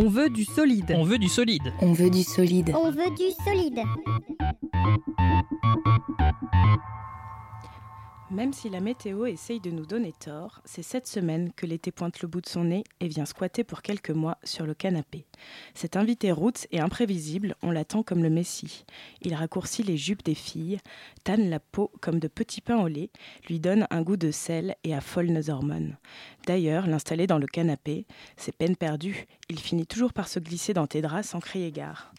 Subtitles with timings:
[0.00, 0.94] On veut du solide.
[0.94, 1.72] On veut du solide.
[1.80, 2.72] On veut du solide.
[2.72, 3.80] On veut du solide.
[8.30, 12.20] Même si la météo essaye de nous donner tort, c'est cette semaine que l'été pointe
[12.20, 15.24] le bout de son nez et vient squatter pour quelques mois sur le canapé.
[15.72, 18.84] Cet invité roots et imprévisible, on l'attend comme le messie.
[19.22, 20.78] Il raccourcit les jupes des filles,
[21.24, 23.08] tanne la peau comme de petits pains au lait,
[23.48, 25.96] lui donne un goût de sel et affole nos hormones.
[26.46, 28.04] D'ailleurs, l'installer dans le canapé,
[28.36, 29.24] c'est peine perdue.
[29.48, 32.12] Il finit toujours par se glisser dans tes draps sans crier gare.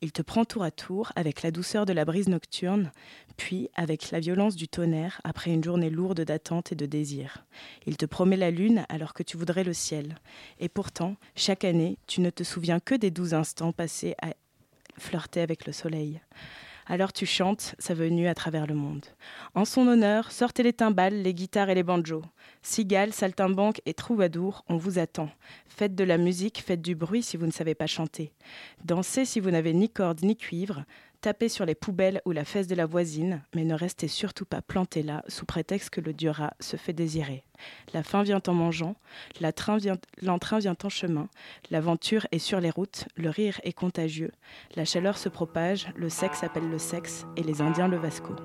[0.00, 2.92] Il te prend tour à tour avec la douceur de la brise nocturne,
[3.36, 7.44] puis avec la violence du tonnerre après une journée lourde d'attente et de désir.
[7.86, 10.16] Il te promet la lune alors que tu voudrais le ciel.
[10.60, 14.34] Et pourtant, chaque année, tu ne te souviens que des douze instants passés à
[14.98, 16.20] flirter avec le soleil.
[16.90, 19.04] Alors tu chantes sa venue à travers le monde.
[19.54, 22.22] En son honneur, sortez les timbales, les guitares et les banjos.
[22.62, 25.28] Cigales, saltimbanques et troubadours, on vous attend.
[25.66, 28.32] Faites de la musique, faites du bruit si vous ne savez pas chanter.
[28.86, 30.84] Dansez si vous n'avez ni corde ni cuivre.
[31.20, 34.62] Tapez sur les poubelles ou la fesse de la voisine, mais ne restez surtout pas
[34.62, 37.42] planté là sous prétexte que le dieu se fait désirer.
[37.92, 38.94] La faim vient en mangeant,
[39.40, 41.28] l'entrain vient en chemin,
[41.70, 44.30] l'aventure est sur les routes, le rire est contagieux,
[44.76, 48.36] la chaleur se propage, le sexe appelle le sexe et les Indiens le Vasco.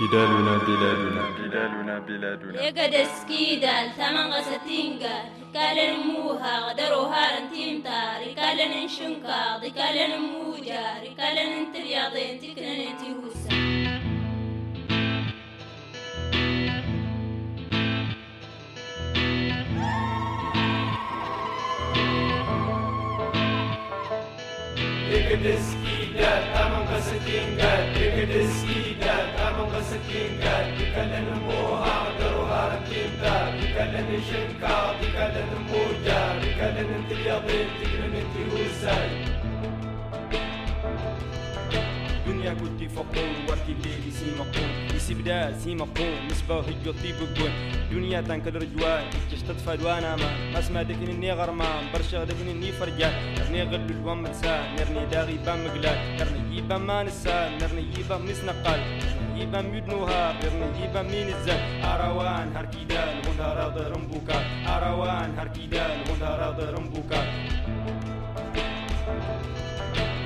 [0.00, 1.22] تلالنا بلادنا.
[1.38, 2.62] بلادنا بلادنا.
[2.62, 5.14] يقد سكيدا ثمن غستينكا
[5.50, 13.50] ركالا موها غدروها انتيمتا ركالا قال ضكالا موجا ركالا انت رياضين تكنا انتيوسا
[25.10, 26.32] يقد سكيدا
[27.60, 28.79] قال يا قدس سكيدا
[29.90, 38.12] سكين قال بكلن موها عقروها ركيب دار بكلن شنكا بكلن موجا بكلن انت اليضين تكرم
[38.22, 39.10] انت وساي
[42.26, 44.00] دنيا كنت فقور وقت الليل
[44.38, 44.96] مقوم قوم.
[44.96, 45.20] يسيب
[45.64, 46.64] سي مقوم قوم مصباح
[47.02, 47.52] طيب الجون
[47.90, 53.12] دنيا تنكل رجوان كيش تطفى دوانا ما ما اسمع دكن غرمان برشا دكن ني فرجان.
[53.38, 55.98] نرني غل الوان نسان نرني داغي بام مقلال.
[56.18, 58.80] نرني يبام ما نسان نرني يبام نسنقال.
[59.40, 67.20] هركيبا مدنوها برنجيبا من الزن أروان هركيدان هنا راض رمبوكا أروان هركيدان هنا راض رمبوكا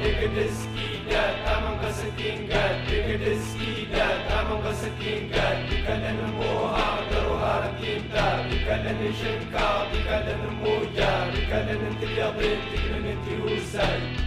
[0.05, 9.01] Dikidiskidat, among us a tingat, Dikidiskidat, among us a tingat, Dikadan moha, daruhar tinta, Dikadan
[9.17, 14.24] shinka, Dikadan moja, Dikadan tiyabit, Dikadan tiyusai.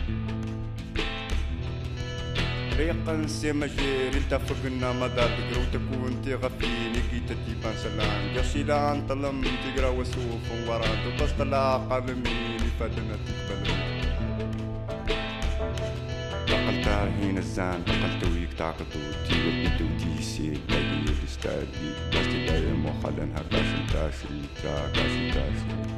[2.78, 5.26] ريقا سمجير إنت فقنا مدى
[5.74, 12.58] تكون تي تغفين كي تتيبان سلام قاشي لا انطلم تقرأ وسوف وراد وبس طلع قلمي
[12.58, 13.72] لفاتنا تقبل.
[16.50, 23.70] لقلت هنا الزان لقلت ويك تي وتي وبنت وتيسي بلي الاستاذي بس تدايم وخلنها كاش
[23.80, 25.98] انت شريكا تا انت شريكا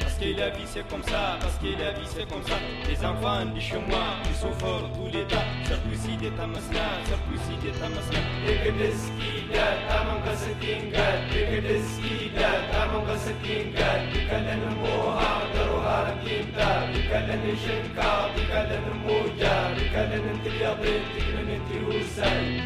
[0.20, 2.56] Parce que la vie c'est comme ça, parce que la vie c'est comme ça.
[2.88, 5.48] Les enfants de chez moi, ils souffrent tous les temps.
[5.64, 8.20] Surtout de tamasna, surtout de tamasna.
[8.46, 18.86] يقدس كيدال ثمن غستينجا يقدس كيدال ثمن غستينجا ركالن موها غدروها رنتيمتا ركالن شنكا ضكالن
[19.06, 22.60] موجا ركالن انت رياضين تكنن انت هوساي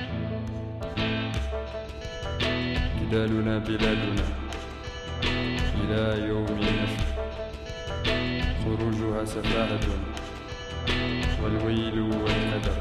[3.00, 4.26] كدالنا بلادنا
[5.80, 6.83] إلى يوم نشر
[8.65, 9.79] خروجها سفاهة
[11.43, 12.77] والويل والندر.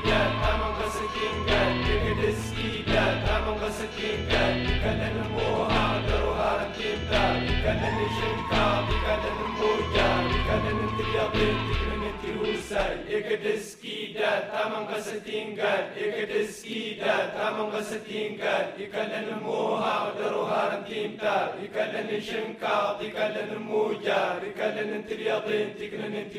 [0.00, 9.38] يقدس كيدال ثمن غستينجا يقدس كيدال ثمن غستينجا ركالن موها غدروها رنتيمتا ركالن شنكا ضكالن
[9.58, 18.66] موجا ركالن انت رياضين تكنن انت هوساي إكدسكيدا تمن قستين قال إكدسكيدا تمن قستين قال
[18.78, 26.36] يكلن موها ودروها رنتيمتا يكلن شنكا يكلن موجا يكلن انت اليضين تكلن انت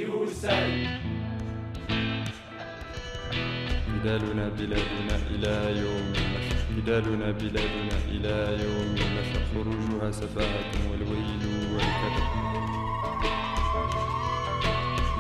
[4.03, 11.43] جدالنا بلادنا إلى يوم النشر جدالنا بلادنا إلى يوم النشر خروجها سفاهة والويل
[11.75, 12.27] والكدر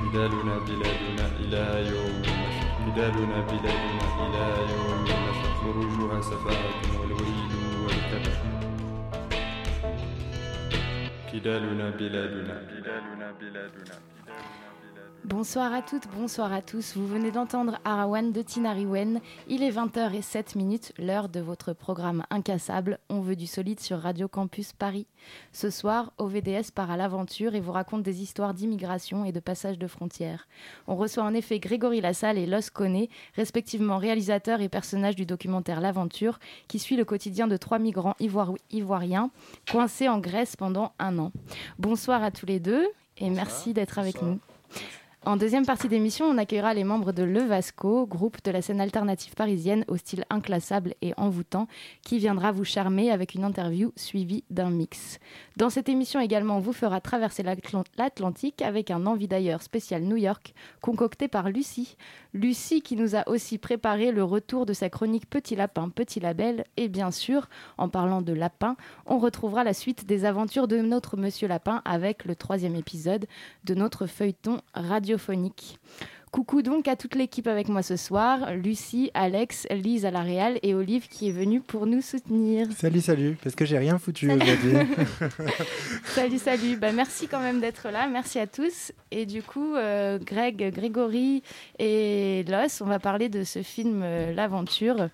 [0.03, 7.53] جدالنا بلادنا إلى يوم النشر جدالنا بلادنا إلى يوم النشر خروجها سفاهة والويل
[7.85, 8.37] والكدر
[11.35, 13.97] جدالنا بلادنا جدالنا بلادنا
[15.25, 16.97] Bonsoir à toutes, bonsoir à tous.
[16.97, 19.21] Vous venez d'entendre Arawan de Tinariwen.
[19.49, 22.99] Il est 20h07 l'heure de votre programme incassable.
[23.09, 25.07] On veut du solide sur Radio Campus Paris.
[25.53, 29.79] Ce soir, OVDS part à l'aventure et vous raconte des histoires d'immigration et de passage
[29.79, 30.49] de frontières.
[30.89, 35.81] On reçoit en effet Grégory Lassalle et Los Koné, respectivement réalisateurs et personnages du documentaire
[35.81, 39.31] L'aventure, qui suit le quotidien de trois migrants ivoir- ivoiriens
[39.71, 41.31] coincés en Grèce pendant un an.
[41.79, 44.41] Bonsoir à tous les deux et merci d'être avec nous.
[45.25, 48.81] En deuxième partie d'émission, on accueillera les membres de Le Vasco, groupe de la scène
[48.81, 51.69] alternative parisienne au style inclassable et envoûtant,
[52.03, 55.21] qui viendra vous charmer avec une interview suivie d'un mix.
[55.57, 60.03] Dans cette émission également, on vous fera traverser l'Atlan- l'Atlantique avec un envie d'ailleurs spécial
[60.03, 61.97] New York, concocté par Lucie.
[62.35, 66.65] Lucie qui nous a aussi préparé le retour de sa chronique Petit Lapin, Petit Label.
[66.77, 67.49] Et bien sûr,
[67.79, 68.75] en parlant de lapin,
[69.07, 73.27] on retrouvera la suite des aventures de notre Monsieur Lapin avec le troisième épisode
[73.63, 74.61] de notre feuilleton
[75.13, 75.79] radiophonique.
[76.31, 80.59] Coucou donc à toute l'équipe avec moi ce soir, Lucie, Alex, Lise à la Réal
[80.63, 82.69] et Olive qui est venue pour nous soutenir.
[82.75, 84.73] Salut, salut, parce que j'ai rien foutu aujourd'hui.
[86.07, 86.77] Salut, salut.
[86.77, 88.09] Bah, merci quand même d'être là.
[88.09, 88.93] Merci à tous.
[89.11, 91.43] Et du coup, euh, Greg, Grégory
[91.79, 95.09] et Los, on va parler de ce film euh, L'Aventure.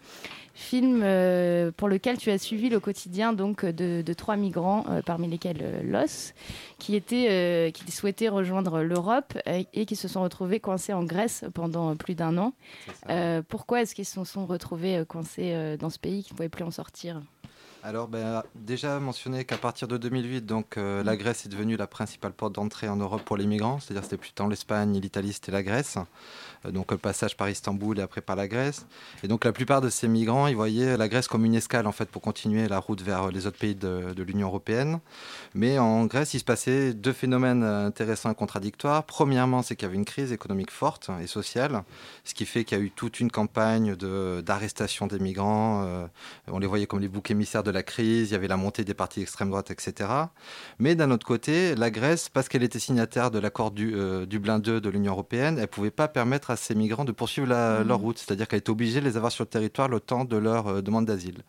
[0.61, 5.03] Film euh, pour lequel tu as suivi le quotidien donc de, de trois migrants, euh,
[5.03, 6.35] parmi lesquels euh, Los,
[6.81, 11.45] qui, étaient, euh, qui souhaitaient rejoindre l'Europe et qui se sont retrouvés coincés en Grèce
[11.55, 12.55] pendant plus d'un an.
[13.49, 16.65] Pourquoi est-ce qu'ils se sont retrouvés euh, coincés dans ce pays, qu'ils ne pouvaient plus
[16.65, 17.23] en sortir?
[17.89, 21.87] Alors, ben, déjà mentionné qu'à partir de 2008, donc, euh, la Grèce est devenue la
[21.87, 23.81] principale porte d'entrée en Europe pour les migrants.
[23.81, 25.97] C'est-à-dire c'était plus tant l'Espagne, l'Italie, c'était la Grèce.
[26.67, 28.85] Euh, donc le passage par Istanbul et après par la Grèce.
[29.23, 31.93] Et donc la plupart de ces migrants, ils voyaient la Grèce comme une escale en
[31.93, 35.01] fait pour continuer la route vers les autres pays de, de l'Union européenne.
[35.55, 39.05] Mais en Grèce, il se passait deux phénomènes euh, intéressants et contradictoires.
[39.05, 41.85] Premièrement, c'est qu'il y avait une crise économique forte et sociale,
[42.25, 45.85] ce qui fait qu'il y a eu toute une campagne de- d'arrestation des migrants.
[45.87, 46.07] euh,
[46.49, 48.31] on les voyait comme les boucs émissaires de la crise.
[48.31, 50.09] Il y avait la montée des partis d'extrême droite, etc.
[50.79, 54.61] Mais d'un autre côté, la Grèce, parce qu'elle était signataire de l'accord du, euh, Dublin
[54.65, 57.81] II de l'Union européenne, elle ne pouvait pas permettre à ces migrants de poursuivre la-
[57.81, 57.89] Mhm.
[57.89, 58.19] leur route.
[58.19, 60.83] C'est-à-dire qu'elle était obligée de les avoir sur le territoire le temps de leur euh,
[60.83, 61.43] demande d'asile.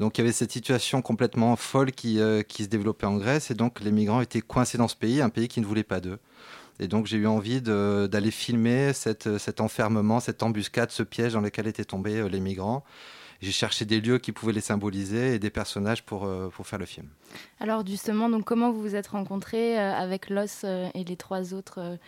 [0.00, 3.50] Donc il y avait cette situation complètement folle qui, euh, qui se développait en Grèce
[3.50, 6.00] et donc les migrants étaient coincés dans ce pays, un pays qui ne voulait pas
[6.00, 6.18] d'eux.
[6.80, 11.40] Et donc j'ai eu envie d'aller filmer cette, cet enfermement, cette embuscade, ce piège dans
[11.40, 12.82] lequel étaient tombés les migrants.
[13.44, 16.78] J'ai cherché des lieux qui pouvaient les symboliser et des personnages pour, euh, pour faire
[16.78, 17.08] le film.
[17.60, 21.52] Alors justement, donc comment vous vous êtes rencontrés euh, avec Los euh, et les trois
[21.52, 21.98] autres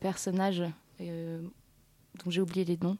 [0.00, 0.62] personnages
[2.24, 2.98] dont j'ai oublié les noms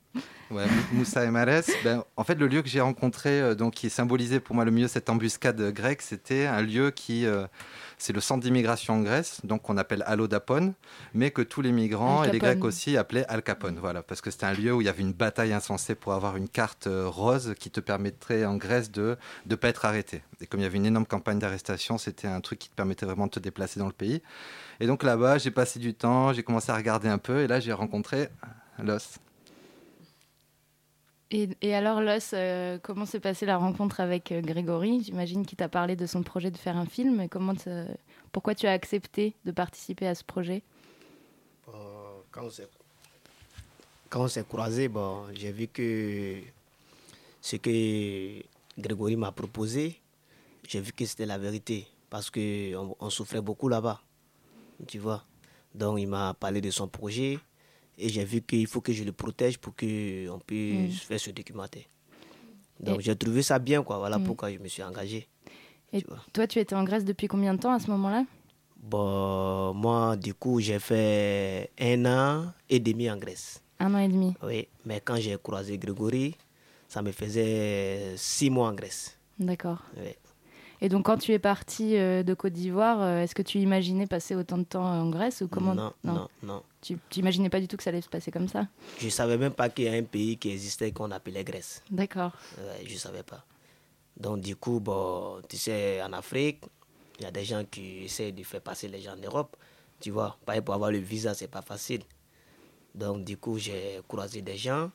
[0.51, 1.69] Ouais, Mou- Moussa et Marès.
[1.83, 4.71] Ben, en fait, le lieu que j'ai rencontré, euh, donc qui symbolisait pour moi le
[4.71, 7.47] mieux cette embuscade grecque, c'était un lieu qui, euh,
[7.99, 10.75] c'est le centre d'immigration en Grèce, donc qu'on appelle Allodapone,
[11.15, 12.39] mais que tous les migrants et les.
[12.39, 13.79] Grecs aussi appelaient Al Capone.
[13.81, 16.37] Voilà, parce que c'était un lieu où il y avait une bataille insensée pour avoir
[16.37, 19.17] une carte euh, rose qui te permettrait en Grèce de
[19.51, 20.23] ne pas être arrêté.
[20.41, 23.05] Et comme il y avait une énorme campagne d'arrestation, c'était un truc qui te permettait
[23.07, 24.23] vraiment de te déplacer dans le pays.
[24.79, 27.59] Et donc là-bas, j'ai passé du temps, j'ai commencé à regarder un peu, et là
[27.59, 28.29] j'ai rencontré
[28.79, 29.19] Los.
[31.31, 35.03] et, et alors Los, euh, comment s'est passée la rencontre avec euh, Grégory?
[35.03, 37.21] J'imagine qu'il t'a parlé de son projet de faire un film.
[37.21, 37.55] Et Comment
[38.33, 40.63] pourquoi tu as accepté de participer à ce projet?
[42.31, 42.69] Quand on s'est
[44.09, 46.39] quand on s'est croisés, bon, j'ai vu que
[47.41, 48.43] ce que
[48.79, 50.01] Grégory m'a proposé,
[50.69, 54.01] j'ai vu que c'était la vérité parce que on, on souffrait beaucoup là-bas,
[54.87, 55.25] tu vois.
[55.75, 57.39] Donc il m'a parlé de son projet
[57.99, 61.07] et j'ai vu qu'il faut que je le protège pour qu'on puisse Mm.
[61.09, 61.85] faire ce documentaire.
[62.81, 63.99] Donc j'ai trouvé ça bien, quoi.
[63.99, 64.25] Voilà Mm.
[64.25, 65.27] pourquoi je me suis engagé.
[65.93, 68.25] Et toi, tu étais en Grèce depuis combien de temps à ce moment-là?
[68.83, 73.63] Bon, moi, du coup, j'ai fait un an et demi en Grèce.
[73.81, 74.35] Un an et demi.
[74.43, 76.37] Oui, mais quand j'ai croisé Grégory,
[76.89, 79.19] ça me faisait six mois en Grèce.
[79.39, 79.83] D'accord.
[79.97, 80.15] Oui.
[80.81, 84.07] Et donc, quand tu es parti euh, de Côte d'Ivoire, euh, est-ce que tu imaginais
[84.07, 85.75] passer autant de temps en Grèce ou comment?
[85.75, 86.63] Non, non, non.
[87.11, 89.53] Tu imaginais pas du tout que ça allait se passer comme ça Je savais même
[89.53, 91.83] pas qu'il y a un pays qui existait qu'on appelait Grèce.
[91.91, 92.33] D'accord.
[92.85, 93.45] Je savais pas.
[94.17, 96.63] Donc, du coup, bon, tu sais, en Afrique,
[97.19, 99.57] il y a des gens qui essaient de faire passer les gens en Europe.
[100.01, 102.03] Tu vois, pareil, pour avoir le visa, c'est pas facile.
[102.95, 104.91] Donc, du coup, j'ai croisé des gens,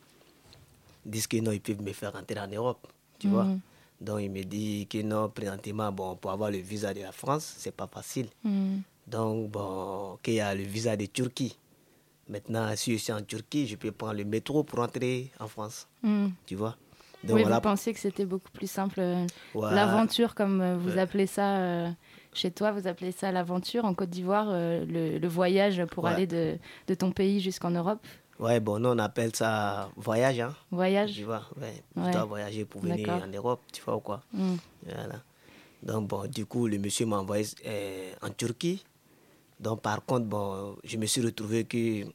[1.05, 2.87] ils disent que non, ils peuvent me faire rentrer en Europe.
[3.19, 3.43] Tu vois?
[3.45, 3.59] Mhm.
[4.01, 7.53] Donc, il me dit que non, présentement, bon, pour avoir le visa de la France,
[7.57, 8.27] c'est pas facile.
[8.43, 8.81] Mhm.
[9.05, 11.55] Donc, bon, qu'il y a le visa de Turquie.
[12.31, 15.87] Maintenant, si je suis en Turquie, je peux prendre le métro pour rentrer en France.
[16.01, 16.31] Mhm.
[16.45, 16.77] Tu vois?
[17.27, 18.99] Oui, vous pensiez que c'était beaucoup plus simple.
[18.99, 19.75] euh, Voilà.
[19.85, 20.97] L'aventure, comme euh, vous Ouais.
[20.99, 21.89] appelez ça euh,
[22.33, 23.83] chez toi, vous appelez ça l'aventure.
[23.85, 26.57] En Côte d'Ivoire, euh, le, le voyage pour aller de,
[26.87, 28.03] de ton pays jusqu'en Europe.
[28.39, 30.39] Ouais, bon, nous, on appelle ça voyage.
[30.39, 30.55] Hein.
[30.71, 31.13] Voyage.
[31.13, 31.83] Tu vois, ouais.
[31.95, 32.05] Ouais.
[32.05, 34.21] Tu dois voyager pour venir en Europe, tu vois ou quoi?
[34.33, 34.55] Mm.
[34.85, 35.21] Voilà.
[35.83, 38.83] Donc, bon, du coup, le monsieur m'a envoyé euh, en Turquie.
[39.59, 42.05] Donc, par contre, bon, je me suis retrouvé que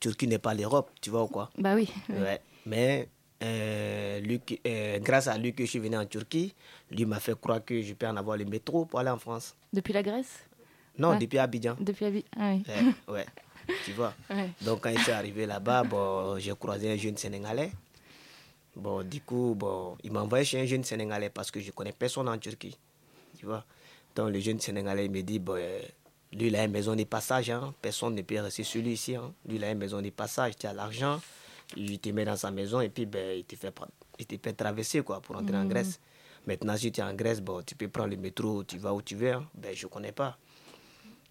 [0.00, 1.50] Turquie n'est pas l'Europe, tu vois ou quoi?
[1.58, 1.88] Bah oui.
[2.08, 2.16] oui.
[2.18, 2.40] Ouais.
[2.66, 3.08] Mais
[3.42, 4.20] euh,
[4.66, 6.54] euh, grâce à lui que je suis venu en Turquie,
[6.90, 9.54] lui m'a fait croire que je peux en avoir le métro pour aller en France.
[9.72, 10.40] Depuis la Grèce?
[10.98, 11.18] Non, Ouais.
[11.18, 11.76] depuis Abidjan.
[11.78, 12.28] Depuis Abidjan.
[12.38, 12.64] Ah oui.
[13.08, 13.26] Ouais, ouais.
[13.84, 14.14] tu vois?
[14.30, 14.50] Ouais.
[14.62, 17.70] Donc quand il s'est arrivé là-bas, bon, j'ai croisé un jeune Sénégalais.
[18.74, 21.92] Bon, du coup, bon, il m'a envoyé chez un jeune Sénégalais parce que je connais
[21.92, 22.76] personne en Turquie.
[23.38, 23.64] Tu vois?
[24.14, 25.80] Donc le jeune Sénégalais il me dit, bon, euh,
[26.32, 27.50] lui, il a une maison de passage.
[27.50, 27.72] Hein.
[27.80, 29.14] Personne ne peut rester sur lui ici.
[29.16, 29.32] Hein.
[29.48, 30.56] Lui, il a une maison de passage.
[30.58, 31.20] Tu as l'argent.
[31.76, 33.74] Il te met dans sa maison et puis ben, il, te fait,
[34.18, 35.68] il te fait traverser quoi, pour entrer en Mhm.
[35.68, 36.00] Grèce.
[36.46, 39.02] Maintenant, si tu es en Grèce, bon, tu peux prendre le métro, tu vas où
[39.02, 39.32] tu veux.
[39.32, 39.44] hein.
[39.54, 40.38] Ben, je ne connais pas.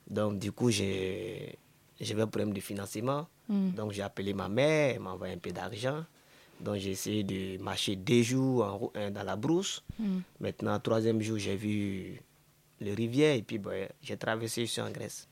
[0.07, 1.57] Donc, du coup, j'ai
[1.99, 3.27] j'avais un problème de financement.
[3.47, 3.69] Mm.
[3.71, 6.03] Donc, j'ai appelé ma mère, elle m'a envoyé un peu d'argent.
[6.59, 9.83] Donc, j'ai essayé de marcher deux jours en euh, dans la brousse.
[9.97, 10.17] Mm.
[10.41, 12.19] Maintenant, troisième jour, j'ai vu
[12.85, 15.27] les rivières et puis ben, j'ai traversé, suis en Grèce.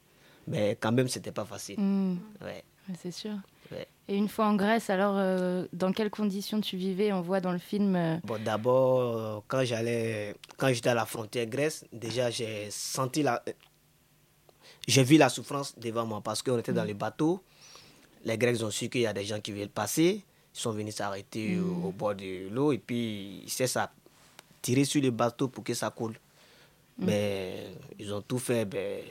[0.48, 1.80] Mais quand même, c'était pas facile.
[1.80, 2.18] Mm.
[2.42, 2.64] Ouais,
[3.02, 3.36] C'est sûr.
[3.72, 3.88] ouais.
[4.10, 7.14] Et une fois en Grèce, alors, euh, dans quelles conditions tu vivais?
[7.14, 7.96] On voit dans le film.
[7.96, 13.24] euh, Bon, d'abord, euh, quand j'allais, quand j'étais à la frontière Grèce, déjà j'ai senti
[13.24, 13.42] la,
[14.88, 17.42] j'ai vu la souffrance devant moi parce qu'on était dans le bateau.
[18.26, 20.24] Les Grecs ont su qu'il y a des gens qui veulent passer.
[20.56, 23.92] Ils sont venus s'arrêter au, au bord de l'eau et puis ils cessent à
[24.62, 26.16] tirer sur le bateau pour que ça coule.
[26.98, 27.68] Mais
[28.00, 28.66] ils ont tout fait.
[28.66, 29.02] Ben,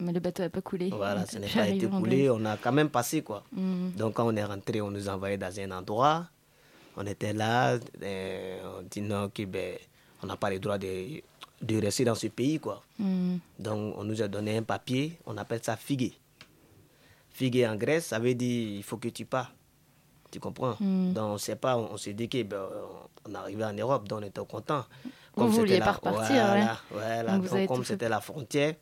[0.00, 0.90] Mais le bateau n'a pas coulé.
[0.90, 2.30] voilà, Donc, ça n'a pas été coulé.
[2.30, 3.44] On a quand même passé quoi.
[3.52, 3.90] Mm.
[3.96, 6.26] Donc quand on est rentré, on nous a envoyé dans un endroit.
[6.96, 9.76] On était là, euh, on dit non, que, ben,
[10.22, 11.22] on n'a pas le droit de,
[11.62, 12.58] de rester dans ce pays.
[12.58, 12.82] quoi.
[12.98, 13.36] Mm.
[13.58, 16.12] Donc on nous a donné un papier, on appelle ça figue.
[17.30, 19.52] Figue en Grèce, ça veut dire il faut que tu pars.
[20.32, 20.76] Tu comprends?
[20.80, 21.12] Mm.
[21.12, 22.62] Donc on ne sait pas, on, on s'est dit que ben,
[23.28, 24.84] on arrivait en Europe, donc on était content.
[25.46, 27.22] Vous vouliez c'était pas la- repartir, voilà, ouais.
[27.22, 27.38] voilà.
[27.38, 28.74] Donc comme c'était la frontière,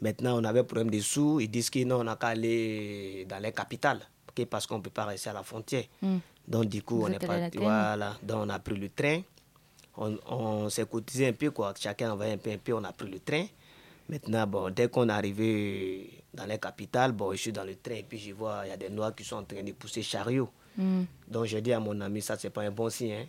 [0.00, 3.38] maintenant on avait problème de sous, ils disent que non, on n'a qu'à aller dans
[3.38, 4.00] les capitales,
[4.48, 5.84] parce qu'on ne peut pas rester à la frontière.
[6.00, 6.16] Mm.
[6.48, 8.16] Donc du coup, Vous on est parti, voilà.
[8.22, 9.20] Donc on a pris le train,
[9.96, 11.74] on, on s'est cotisé un peu, quoi.
[11.78, 13.44] Chacun envoyait un peu, un peu, on a pris le train.
[14.08, 17.94] Maintenant, bon, dès qu'on est arrivé dans les capitales, bon, je suis dans le train
[17.96, 20.02] et puis je vois, il y a des Noirs qui sont en train de pousser
[20.02, 20.48] chariot.
[20.76, 21.02] Mm.
[21.28, 23.12] Donc j'ai dit à mon ami, ça, c'est pas un bon signe.
[23.12, 23.26] hein.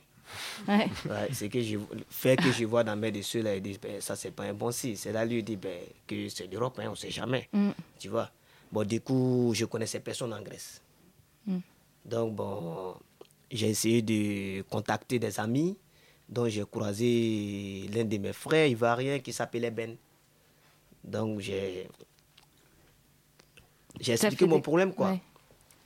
[0.68, 0.88] Ouais.
[1.10, 1.78] Ouais, c'est que je,
[2.10, 4.54] fait que je vois dans mes dessus là, il dit, ben, ça, c'est pas un
[4.54, 4.96] bon signe.
[4.96, 7.50] C'est là, lui, il dit, ben, que c'est l'Europe, hein, on sait jamais.
[7.52, 7.70] Mm.
[8.00, 8.30] Tu vois.
[8.72, 10.82] Bon, du coup, je connaissais personne en Grèce.
[11.46, 11.58] Mm.
[12.06, 12.96] Donc, bon,
[13.52, 15.78] j'ai essayé de contacter des amis.
[16.30, 19.98] Donc, j'ai croisé l'un de mes frères ivoiriens qui s'appelait Ben.
[21.04, 21.88] Donc, j'ai
[24.00, 25.12] j'ai expliqué mon des- problème, quoi.
[25.12, 25.22] Ouais.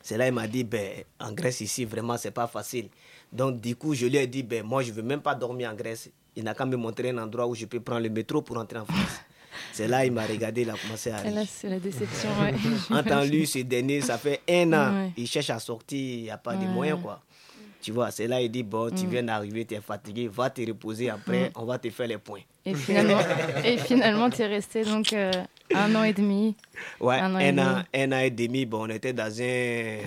[0.01, 2.89] C'est là il m'a dit, ben, en Grèce ici, vraiment, c'est pas facile.
[3.31, 5.73] Donc, du coup, je lui ai dit, ben, moi, je veux même pas dormir en
[5.75, 6.09] Grèce.
[6.35, 8.79] Il n'a qu'à me montrer un endroit où je peux prendre le métro pour entrer
[8.79, 9.21] en France.
[9.71, 11.43] C'est là il m'a regardé, il a commencé à rire.
[11.49, 12.29] c'est la déception.
[12.41, 12.53] Ouais.
[12.97, 14.93] Entends lui, ce dernier, ça fait un an.
[15.05, 15.11] Ouais.
[15.15, 17.21] Il cherche à sortir, il n'y a pas de moyens, quoi.
[17.81, 19.09] Tu vois, c'est là il dit, bon, tu Mm.
[19.09, 21.51] viens d'arriver, tu es fatigué, va te reposer après, Mm.
[21.55, 22.41] on va te faire les points.
[22.65, 23.19] Et finalement,
[23.63, 25.31] et finalement, tu es resté donc euh,
[25.73, 26.55] un an et demi.
[26.99, 28.15] Ouais, Un un an an, et un, demi.
[28.15, 29.97] an et demi, bon, on était dans un,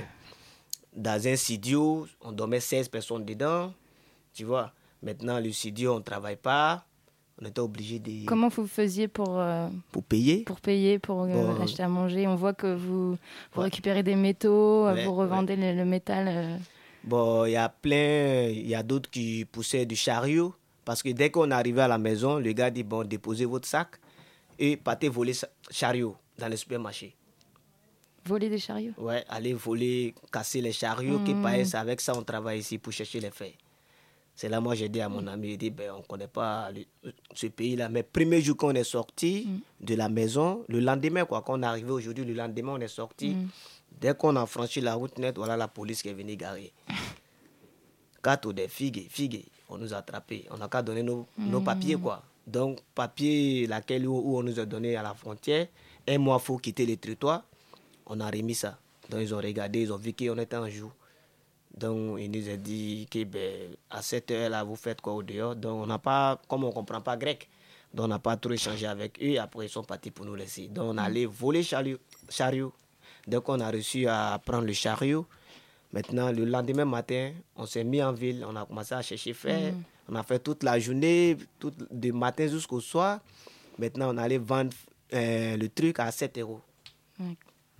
[0.99, 3.73] dans un studio, on dormait 16 personnes dedans,
[4.35, 4.73] tu vois.
[5.03, 6.85] Maintenant, le studio, on ne travaille pas,
[7.41, 8.27] on était obligé de...
[8.27, 11.63] Comment vous faisiez pour, euh, Pour payer pour payer, pour euh, Bon.
[11.63, 12.27] acheter à manger?
[12.27, 13.19] On voit que vous, vous
[13.57, 13.65] Ouais.
[13.65, 16.27] récupérez des métaux, euh, Ouais, vous revendez le, le métal.
[16.29, 16.57] euh.
[17.05, 20.53] Bon, il y a plein, il y a d'autres qui poussaient du chariot.
[20.85, 23.89] Parce que dès qu'on arrivait à la maison, le gars dit, bon, déposez votre sac
[24.59, 25.35] et partez voler
[25.71, 27.15] chariot dans le supermarché.
[28.29, 32.23] Voler des chariots Ouais, aller voler, casser les chariots, qui pareil, c'est avec ça on
[32.23, 33.53] travaille ici pour chercher les fers.
[34.35, 36.71] C'est là, moi, j'ai dit à mon ami, il dit, ben, on ne connaît pas
[36.71, 37.89] le- ce pays-là.
[37.89, 39.49] Mais premier jour qu'on est sorti
[39.81, 42.87] de la maison, le lendemain, quoi, quand on est arrivé aujourd'hui, le lendemain, on est
[42.87, 43.31] sorti.
[43.31, 43.49] Mm.
[44.01, 46.71] Dès qu'on a franchi la route nette, voilà la police qui est venue garer.
[48.23, 50.45] Quatre ou des figues, figues, on nous a attrapés.
[50.51, 52.23] On n'a qu'à donner nos, nos papiers, quoi.
[52.47, 55.67] Donc, papier, laquelle où, où on nous a donné à la frontière,
[56.07, 57.43] un mois, il faut quitter le territoire.
[58.09, 58.79] On a remis ça.
[59.11, 60.93] Donc, ils ont regardé, ils ont vu qu'on était en jour.
[61.77, 65.55] Donc, il nous a dit que ben, à cette heure-là, vous faites quoi au dehors?
[65.55, 67.49] Donc, on n'a pas, comme on ne comprend pas grec,
[67.95, 69.39] donc on n'a pas trop échangé avec eux.
[69.39, 70.69] Après, ils sont partis pour nous laisser.
[70.69, 71.99] Donc, on allait voler chariot.
[72.29, 72.73] chariot.
[73.27, 75.27] Donc, on a réussi à prendre le chariot.
[75.93, 78.45] Maintenant, le lendemain matin, on s'est mis en ville.
[78.47, 79.73] On a commencé à chercher faire.
[79.73, 79.83] Mhm.
[80.11, 83.21] On a fait toute la journée, tout, du matin jusqu'au soir.
[83.79, 84.73] Maintenant, on allait vendre
[85.13, 86.61] euh, le truc à 7 euros.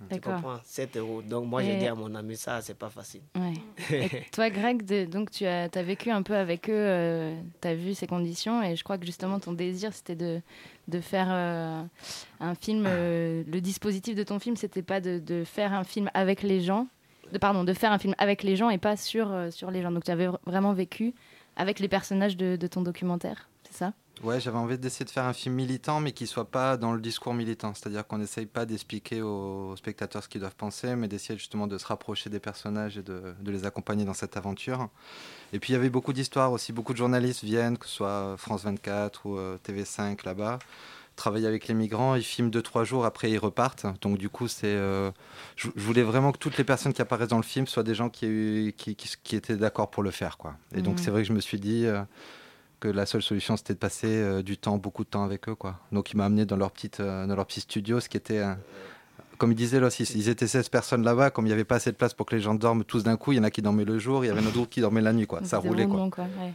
[0.09, 1.21] Tu comprends 7 euros.
[1.21, 3.21] Donc, moi, j'ai dit à mon ami, ça, c'est pas facile.
[3.35, 3.53] Ouais.
[3.91, 7.75] Et toi, Greg, de- donc tu as, as vécu un peu avec eux, tu as
[7.75, 10.41] vu ces conditions, et je crois que justement ton désir, c'était de,
[10.87, 11.83] de faire euh,
[12.39, 12.85] un film.
[12.87, 16.61] euh, le dispositif de ton film, c'était pas de, de faire un film avec les
[16.61, 16.87] gens,
[17.33, 19.81] de, pardon, de faire un film avec les gens et pas sur, euh, sur les
[19.81, 19.91] gens.
[19.91, 21.13] Donc tu avais vraiment vécu
[21.57, 23.93] avec les personnages de, de ton documentaire, c'est ça?
[24.21, 26.99] Ouais, j'avais envie d'essayer de faire un film militant, mais qui soit pas dans le
[26.99, 27.73] discours militant.
[27.73, 31.77] C'est-à-dire qu'on n'essaye pas d'expliquer aux spectateurs ce qu'ils doivent penser, mais d'essayer justement de
[31.77, 34.89] se rapprocher des personnages et de, de les accompagner dans cette aventure.
[35.53, 36.73] Et puis il y avait beaucoup d'histoires aussi.
[36.73, 40.59] Beaucoup de journalistes viennent, que ce soit France 24 ou euh, TV5 là-bas,
[41.15, 42.15] travaillent avec les migrants.
[42.15, 43.85] Ils filment deux trois jours, après ils repartent.
[44.01, 45.11] Donc du coup, c'est, euh,
[45.55, 47.95] je, je voulais vraiment que toutes les personnes qui apparaissent dans le film soient des
[47.95, 50.57] gens qui, qui, qui, qui étaient d'accord pour le faire, quoi.
[50.75, 51.03] Et donc Mhm.
[51.05, 51.85] c'est vrai que je me suis dit.
[51.85, 52.01] euh,
[52.79, 55.55] que la seule solution c'était de passer euh, du temps, beaucoup de temps avec eux.
[55.55, 55.79] Quoi.
[55.91, 58.43] Donc il m'a amené dans leur, petite, euh, dans leur petit studio, ce qui était,
[59.37, 61.91] comme il disait là, ils, étaient 16 personnes là-bas, comme il n'y avait pas assez
[61.91, 63.61] de place pour que les gens dorment tous d'un coup, il y en a qui
[63.61, 65.27] dormaient le jour, il y avait d'autres qui dormaient la nuit.
[65.27, 65.41] Quoi.
[65.43, 65.85] Ça roulait.
[65.85, 65.93] Quoi.
[65.93, 66.53] roulement, quoi, ouais.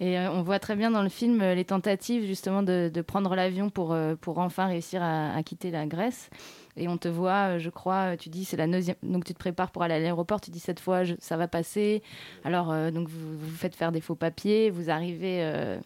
[0.00, 3.34] Et euh, on voit très bien dans le film les tentatives justement de, de prendre
[3.34, 6.30] l'avion pour, pour enfin réussir à, à quitter la Grèce.
[6.78, 9.34] Et on te voit, euh, je crois, euh, tu dis c'est la neuvième, donc tu
[9.34, 12.02] te prépares pour aller à l'aéroport, tu dis cette fois ça va passer.
[12.44, 15.78] Alors euh, donc vous vous faites faire des faux papiers, vous arrivez euh,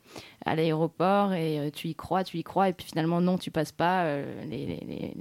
[0.44, 3.72] à l'aéroport et tu y crois, tu y crois et puis finalement non tu passes
[3.72, 4.06] pas.
[4.46, 5.14] les,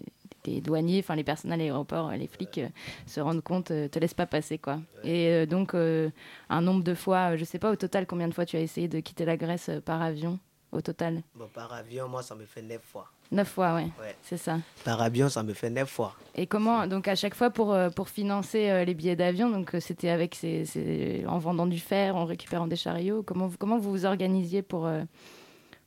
[0.61, 2.59] douaniers, enfin les personnes à l'aéroport, les flics
[3.05, 4.79] se rendent compte, te laissent pas passer quoi.
[5.03, 8.57] Et donc un nombre de fois, je sais pas au total combien de fois tu
[8.57, 10.39] as essayé de quitter la Grèce par avion
[10.71, 11.21] au total?
[11.35, 13.09] Bon, par avion, moi, ça me fait 9 fois.
[13.31, 13.75] Neuf fois.
[13.75, 13.91] Ouais.
[14.23, 14.57] C'est ça.
[14.83, 16.15] Par avion, ça me fait 9 fois.
[16.35, 19.73] Et comment, donc à chaque fois pour, euh, pour financer euh, les billets d'avion, donc
[19.75, 23.57] euh, c'était avec ces, ces- en vendant du fer, en récupérant des chariots, comment, vous-
[23.57, 24.85] comment vous vous organisiez pour,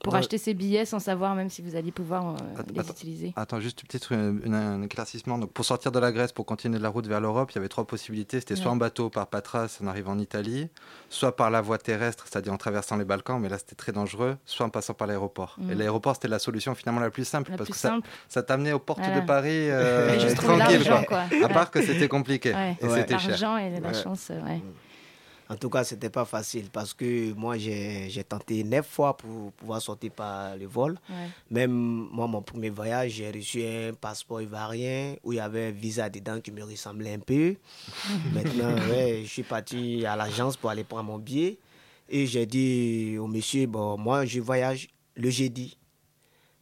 [0.05, 0.21] pour Ouais.
[0.21, 3.59] acheter ces billets sans savoir même si vous alliez pouvoir euh, les Attends, utiliser Attends,
[3.59, 5.39] juste peut-être un éclaircissement.
[5.39, 7.59] Donc, pour sortir de la Grèce, pour continuer de la route vers l'Europe, il y
[7.59, 8.39] avait trois possibilités.
[8.39, 8.73] C'était soit Ouais.
[8.73, 10.69] en bateau par Patras, en arrivant en Italie,
[11.09, 14.37] soit par la voie terrestre, c'est-à-dire en traversant les Balkans, mais là c'était très dangereux,
[14.45, 15.57] soit en passant par l'aéroport.
[15.59, 15.71] Mm.
[15.73, 18.09] Et l'aéroport, c'était la solution finalement la plus simple, La parce plus que ça, simple.
[18.29, 19.21] ça t'amenait aux portes Voilà.
[19.23, 20.85] de Paris euh, tranquille.
[20.87, 21.03] quoi.
[21.05, 21.19] quoi.
[21.43, 21.81] À part Ouais.
[21.81, 22.77] que c'était compliqué Ouais.
[22.81, 23.31] et c'était cher.
[23.31, 23.95] L'argent et la Ouais.
[23.95, 24.61] chance, euh, ouais.
[25.51, 29.83] En tout cas, c'était pas facile parce que moi, j'ai tenté neuf fois pour pouvoir
[29.83, 30.99] sortir par le vol.
[31.11, 31.29] Ouais.
[31.51, 35.71] Même moi, mon premier voyage, j'ai reçu un passeport ivoirien où il y avait un
[35.71, 37.57] visa dedans qui me ressemblait un peu.
[38.33, 41.59] Maintenant, ouais, je suis parti à l'agence pour aller prendre mon billet.
[42.09, 45.77] Et j'ai dit au monsieur, bon, moi, je voyage le jeudi.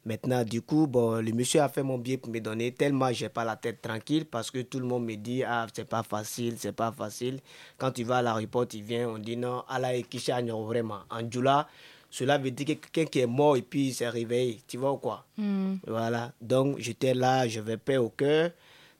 [0.05, 3.29] Maintenant, du coup, bon, le monsieur a fait mon billet pour me donner tellement j'ai
[3.29, 6.55] pas la tête tranquille parce que tout le monde me dit ah c'est pas facile,
[6.57, 7.39] c'est pas facile.
[7.77, 10.05] Quand tu vas à l'aéroport, tu viens, on dit non, Allah est
[10.41, 10.99] vraiment.
[11.09, 11.69] En Djoula,
[12.09, 14.91] cela veut dire que quelqu'un qui est mort et puis il s'est réveillé, tu vois
[14.91, 15.25] ou quoi?
[15.37, 15.75] Mm.
[15.87, 16.33] Voilà.
[16.41, 18.51] Donc j'étais là, je vais paix au cœur.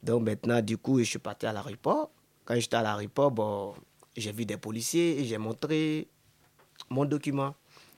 [0.01, 2.11] Donc maintenant, du coup, je suis parti à l'aéroport.
[2.45, 3.73] Quand j'étais à l'aéroport, bon,
[4.15, 6.07] j'ai vu des policiers et j'ai montré
[6.89, 7.53] mon document.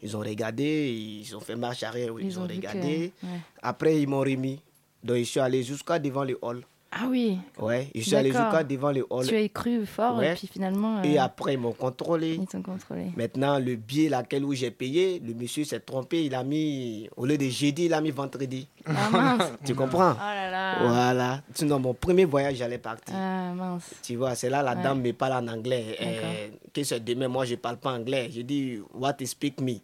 [0.05, 3.11] Ils ont regardé, ils ont fait marche arrière, ils, Ils ont, ont vu que- regardé.
[3.23, 3.29] ouais.
[3.63, 4.61] Après, ils m'ont remis.
[5.03, 6.61] Donc, je suis allé jusqu'à devant le hall.
[6.97, 7.37] Ah oui.
[7.59, 9.27] Ouais, je suis allé jusqu'à devant le hall.
[9.27, 10.31] Tu as cru fort Ouais.
[10.31, 11.03] et puis finalement.
[11.03, 12.35] Et euh, après, ils m'ont contrôlé.
[12.39, 13.07] Ils t'ont contrôlé.
[13.17, 16.23] Maintenant, le billet laquelle où j'ai payé, le monsieur s'est trompé.
[16.23, 18.67] Il a mis, au lieu de jeudi, il a mis vendredi.
[18.85, 19.51] Ah mince.
[19.65, 20.13] tu comprends?
[20.13, 20.75] Oh là là.
[20.87, 21.41] Voilà.
[21.53, 23.13] Sinon, mon premier voyage, j'allais partir.
[23.17, 23.91] Ah mince.
[24.01, 24.83] Tu vois, c'est là la Ouais.
[24.83, 25.97] dame me parle en anglais.
[25.99, 26.13] D'accord.
[26.23, 28.29] Euh, que demain, moi, je parle pas anglais.
[28.33, 29.79] Je dis, what is speak me?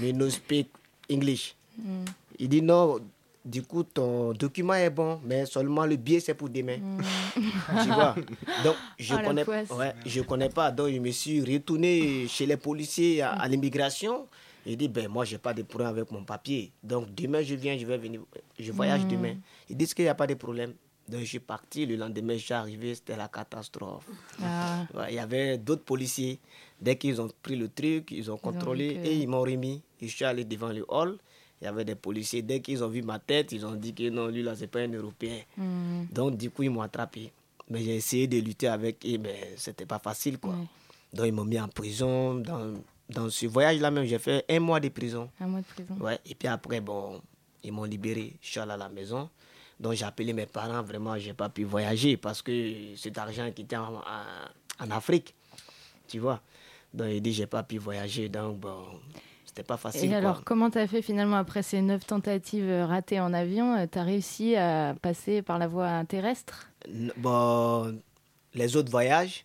[0.00, 0.68] Me no speak
[1.10, 1.54] English.
[1.78, 2.04] Mm.
[2.38, 2.98] Il dit, non,
[3.44, 6.78] du coup, ton document est bon, mais seulement le billet, c'est pour demain.
[7.82, 8.14] tu vois?
[8.64, 10.70] Donc, je Oh, la connais, ouais, je connais pas.
[10.70, 14.26] Donc, je me suis retourné chez les policiers à, à l'immigration.
[14.66, 16.70] Il dit, ben, moi, j'ai pas de problème avec mon papier.
[16.82, 18.20] Donc, demain, je viens, je vais venir.
[18.58, 19.08] Je voyage Mm.
[19.08, 19.34] demain.
[19.68, 20.74] Ils disent qu'il n'y a pas de problème?
[21.10, 24.06] Donc je suis parti, le lendemain je suis arrivé, c'était la catastrophe.
[24.42, 24.86] Ah.
[25.08, 26.38] Il y avait d'autres policiers.
[26.80, 29.82] Dès qu'ils ont pris le truc, ils ont contrôlé que- et ils m'ont remis.
[30.00, 31.18] Je suis allé devant le hall.
[31.60, 32.40] Il y avait des policiers.
[32.42, 34.80] Dès qu'ils ont vu ma tête, ils ont dit que non, lui là, c'est pas
[34.80, 35.40] un Européen.
[35.58, 36.04] Hmm.
[36.12, 37.32] Donc du coup, ils m'ont attrapé.
[37.68, 40.54] Mais j'ai essayé de lutter avec eux, mais c'était pas facile quoi.
[41.12, 42.36] Donc ils m'ont mis en prison.
[42.36, 42.74] Dans,
[43.10, 45.28] dans ce voyage-là même, j'ai fait un mois de prison.
[45.40, 45.96] Un mois de prison.
[46.00, 46.18] Ouais.
[46.24, 47.20] Et puis après, bon,
[47.62, 48.34] ils m'ont libéré.
[48.40, 49.28] Je suis allé à la maison.
[49.80, 50.82] Donc j'ai appelé mes parents.
[50.82, 55.34] Vraiment, j'ai pas pu voyager parce que cet argent qui était en, en- en Afrique.
[56.06, 56.40] Tu vois.
[56.92, 58.28] Donc il dit j'ai pas pu voyager.
[58.28, 58.84] Donc bon,
[59.46, 60.04] c'était pas facile.
[60.04, 60.16] Et quoi.
[60.18, 64.54] alors, comment t'as fait finalement après ces neuf tentatives ratées en avion euh, T'as réussi
[64.54, 66.68] à passer par la voie terrestre?
[67.16, 67.98] Bon,
[68.54, 69.44] les autres voyages,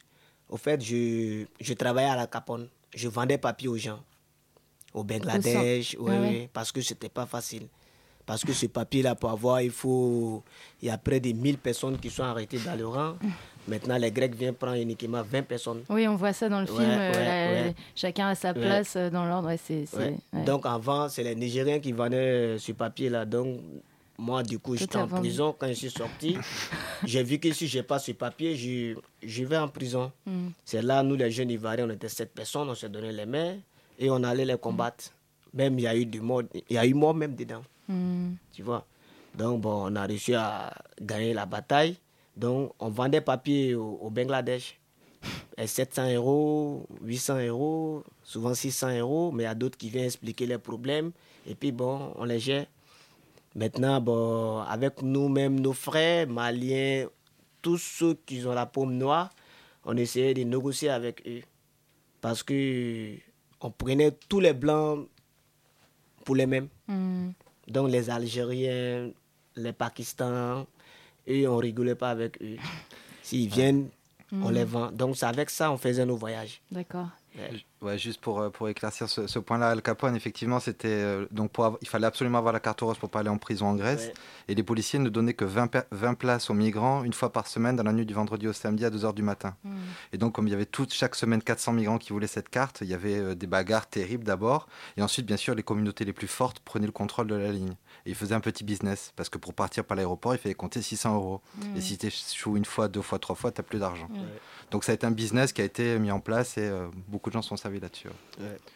[0.49, 2.67] au fait, je, je travaillais à la Capone.
[2.93, 3.99] Je vendais papier aux gens.
[4.93, 6.07] Au Bangladesh, Au.
[6.07, 6.49] Ah ouais.
[6.53, 7.67] parce que c'était pas facile.
[8.25, 10.43] Parce que ce papier-là, pour avoir, il faut.
[10.81, 13.13] Il y a près de 1000 personnes qui sont arrêtées dans le rang.
[13.67, 15.83] Maintenant, les Grecs viennent prendre uniquement 20 personnes.
[15.89, 16.89] Oui, on voit ça dans le Ouais, film.
[16.89, 17.23] euh, ouais,
[17.61, 17.75] la- ouais.
[17.95, 19.51] Chacun a sa place euh, dans l'ordre.
[20.45, 23.25] Donc avant, c'est les Nigériens qui vendaient ce papier-là.
[23.25, 23.59] Donc
[24.17, 25.55] moi, du coup, j'étais en prison.
[25.57, 26.37] Quand je suis sorti,
[27.05, 30.11] j'ai vu que si je n'ai pas ce papier, je, je vais en prison.
[30.25, 30.47] Mm.
[30.63, 33.55] C'est là, nous, les jeunes Ivoiriens, on était sept personnes, on s'est donné les mains
[33.99, 35.05] et on allait les combattre.
[35.53, 37.61] Même il y a eu du mort, il y a eu mort même dedans.
[37.87, 38.33] Mm.
[38.53, 38.85] Tu vois.
[39.35, 41.97] Donc bon, on a réussi à gagner la bataille.
[42.35, 44.79] Donc on vendait papier au, au Bangladesh.
[45.57, 50.05] Et 700 euros, 800 euros, souvent 600 euros, mais il y a d'autres qui viennent
[50.05, 51.11] expliquer les problèmes.
[51.47, 52.65] Et puis bon, on les gère.
[53.55, 57.07] Maintenant, bon, avec nous-mêmes, nos frères maliens,
[57.61, 59.29] tous ceux qui ont la paume noire,
[59.85, 61.41] on essayait de négocier avec eux.
[62.19, 63.15] Parce que
[63.61, 65.07] on prenait tous les blancs
[66.25, 66.67] pour les mêmes.
[66.87, 67.29] Mm.
[67.67, 69.09] Donc les Algériens,
[69.55, 70.65] les Pakistans,
[71.27, 72.57] eux, on rigolait pas avec eux.
[73.23, 73.89] S'ils viennent,
[74.31, 74.53] on Mm.
[74.53, 74.91] les vend.
[74.91, 76.61] Donc c'est avec ça on faisait nos voyages.
[76.71, 77.07] D'accord.
[77.37, 77.51] Ouais,
[77.97, 81.65] juste pour, euh, pour éclaircir ce, ce point-là, Al Capone, effectivement, c'était euh, donc pour
[81.65, 84.07] avoir- il fallait absolument avoir la carte rose pour pas aller en prison en Grèce.
[84.07, 84.13] Ouais.
[84.49, 87.47] Et les policiers ne donnaient que 20, pa- 20 places aux migrants une fois par
[87.47, 89.55] semaine dans la nuit du vendredi au samedi à 2h du matin.
[89.63, 89.75] Mm.
[90.13, 92.79] Et donc, comme il y avait toute, chaque semaine 400 migrants qui voulaient cette carte,
[92.81, 94.67] il y avait euh, des bagarres terribles d'abord.
[94.97, 97.73] Et ensuite, bien sûr, les communautés les plus fortes prenaient le contrôle de la ligne.
[98.05, 99.13] Et ils faisaient un petit business.
[99.15, 101.41] Parce que pour partir par l'aéroport, il fallait compter 600 euros.
[101.57, 101.77] Mm.
[101.77, 104.07] Et si tu échoues une fois, deux fois, trois fois, tu n'as plus d'argent.
[104.11, 104.19] Ouais.
[104.71, 107.29] Donc, ça a été un business qui a été mis en place et euh, beaucoup
[107.29, 108.07] de gens sont servis là-dessus.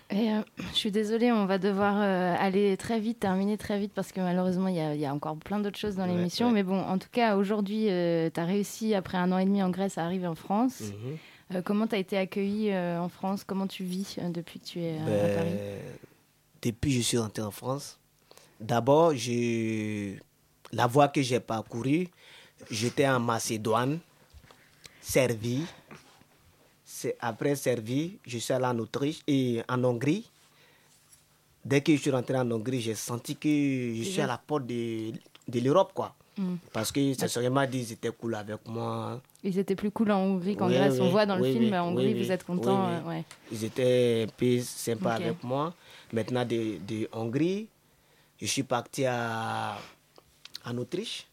[0.10, 3.92] Et euh, je suis désolée, on va devoir euh, aller très vite, terminer très vite,
[3.94, 6.16] parce que malheureusement, il y, a- il y a encore plein d'autres choses dans Ouais,
[6.16, 6.48] l'émission.
[6.48, 6.54] ouais.
[6.54, 9.70] Mais bon, en tout cas, aujourd'hui, tu as réussi, après un an et demi en
[9.70, 10.82] Grèce, à arriver en France.
[10.82, 11.18] Mhm.
[11.56, 13.44] Euh, comment tu as été accueilli euh, en France?
[13.44, 15.56] Comment tu vis euh, depuis que tu es euh, à Ben, Paris?
[16.62, 17.98] depuis que je suis rentré en France,
[18.60, 19.14] d'abord,
[20.72, 22.08] la voie que j'ai parcourue,
[22.70, 23.98] j'étais en Macédoine,
[25.02, 25.64] servi.
[27.00, 30.30] C'est après servi, je suis allé en Autriche et en Hongrie.
[31.64, 34.66] Dès que je suis rentré en Hongrie, j'ai senti que je suis à la porte
[34.66, 35.12] de,
[35.48, 36.14] de l'Europe, quoi.
[36.38, 36.56] Mm.
[36.74, 39.22] Parce que c'est sûrement dit, ils étaient cool avec moi.
[39.42, 41.00] Ils étaient plus cool en Hongrie qu'en Oui, Grèce.
[41.00, 42.90] On oui, voit dans le film, en Hongrie, vous êtes content.
[42.90, 43.24] euh, ouais.
[43.50, 45.74] Ils étaient un peu sympas avec moi.
[46.12, 47.70] Maintenant, de, de Hongrie,
[48.42, 49.78] je suis parti à,
[50.66, 51.28] en Autriche.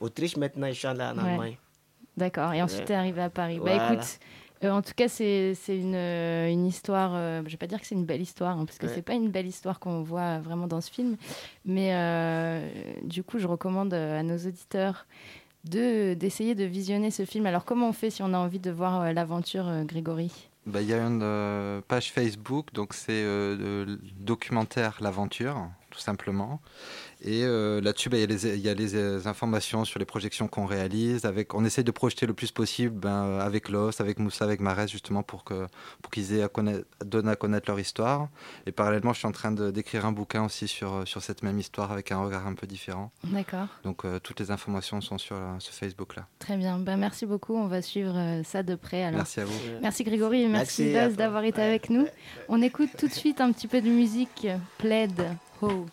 [0.00, 1.30] Autriche, maintenant, je suis allé en Ouais.
[1.30, 1.56] Allemagne.
[2.16, 2.52] D'accord.
[2.52, 2.86] Et ensuite, Ouais.
[2.86, 3.58] tu es arrivé à Paris.
[3.58, 3.92] Bah Voilà.
[3.94, 4.18] écoute,
[4.62, 7.12] euh, en tout cas, c'est une, euh, une histoire.
[7.14, 8.92] euh, je vais pas dire que c'est une belle histoire, hein, parce que Ouais.
[8.94, 11.16] c'est pas une belle histoire qu'on voit vraiment dans ce film.
[11.64, 12.70] Mais euh,
[13.02, 15.06] du coup, je recommande à nos auditeurs
[15.64, 17.46] de d'essayer de visionner ce film.
[17.46, 20.30] Alors, comment on fait si on a envie de voir l'aventure, Grégory?
[20.66, 23.24] Bah, Il y a une page Facebook, donc c'est
[24.18, 26.60] documentaire L'aventure, tout simplement.
[27.24, 29.98] Et euh, là-dessus, bah, il y a les, il y a les, euh, informations sur
[29.98, 31.24] les projections qu'on réalise.
[31.24, 34.60] Avec, on essaye de projeter le plus possible ben, euh, avec Lost, avec Moussa, avec
[34.60, 38.28] Marès, justement, pour qu'ils aient à connaître, donner à connaître leur histoire.
[38.66, 41.92] Et parallèlement, je suis en train d'écrire un bouquin aussi sur, sur cette même histoire
[41.92, 43.10] avec un regard un peu différent.
[43.24, 43.68] D'accord.
[43.84, 46.26] Donc euh, toutes les informations sont sur ce Facebook-là.
[46.38, 46.78] Très bien.
[46.78, 47.54] Ben, merci beaucoup.
[47.54, 49.02] On va suivre euh, ça de près.
[49.02, 49.18] Alors.
[49.18, 49.58] Merci à vous.
[49.80, 52.06] Merci Grégory et merci, Merci d'avoir été avec nous.
[52.48, 54.46] On écoute tout de suite un petit peu de musique.
[54.78, 55.36] Plaid.
[55.62, 55.86] Ho.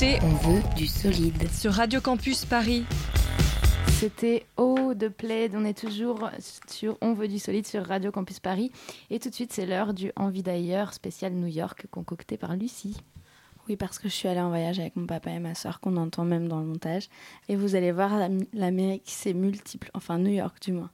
[0.00, 1.50] Écoutez On veut du solide.
[1.50, 2.84] sur Radio Campus Paris.
[3.88, 5.54] C'était Oh de Plaid.
[5.56, 6.30] On est toujours
[6.68, 8.70] sur On veut du solide sur Radio Campus Paris.
[9.10, 12.96] Et tout de suite, c'est l'heure du Envie d'ailleurs spécial New York concocté par Lucie.
[13.68, 15.96] Oui, parce que je suis allée en voyage avec mon papa et ma soeur, qu'on
[15.96, 17.08] entend même dans le montage.
[17.48, 19.90] Et vous allez voir, l'Am- l'Amérique, c'est multiple.
[19.94, 20.90] Enfin, New York, du moins.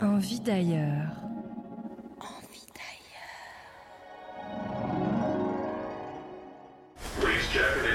[0.00, 1.19] Envie d'ailleurs.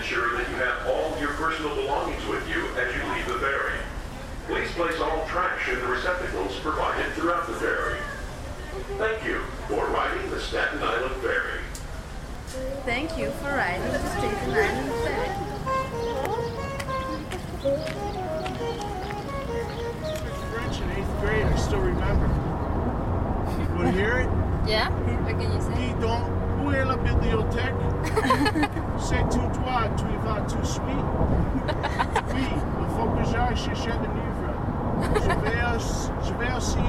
[0.06, 3.04] Check and ensure that you have all of your personal belongings with you as you
[3.14, 3.80] leave the ferry.
[4.48, 7.98] Please place all trash in the receptacles provided throughout the ferry.
[8.98, 11.62] Thank you for riding the Staten Island Ferry.
[12.86, 15.30] Thank you for riding the Staten Island Ferry.
[20.54, 22.28] French in eighth grade, I still remember.
[23.60, 24.30] You want to hear it?
[24.70, 24.90] Yeah?
[24.90, 25.74] What can you say?
[25.76, 26.30] Dis donc,
[26.64, 28.72] où est la bibliothèque?
[29.06, 30.82] C'est tout toi, tu y vas tout suite?
[32.34, 34.50] Oui, il faut que j'aille chercher le livre.
[35.14, 35.62] Je vais,
[36.24, 36.80] je vais aussi.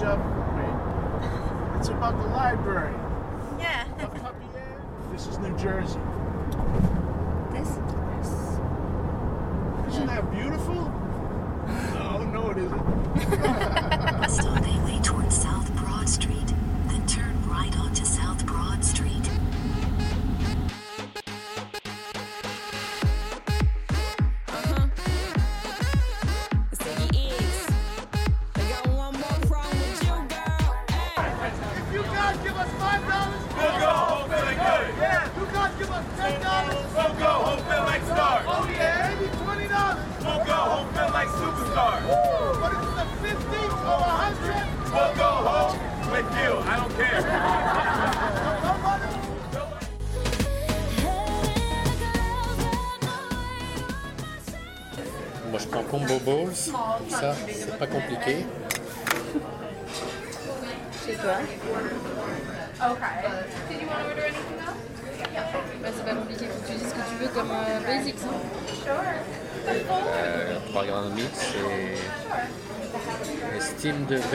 [0.00, 0.74] Je, wait.
[1.76, 2.94] It's about the library.
[3.58, 3.84] Yeah.
[5.12, 6.00] This is New Jersey.
[7.52, 7.78] This?
[9.88, 10.90] Isn't that beautiful?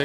[0.00, 0.04] On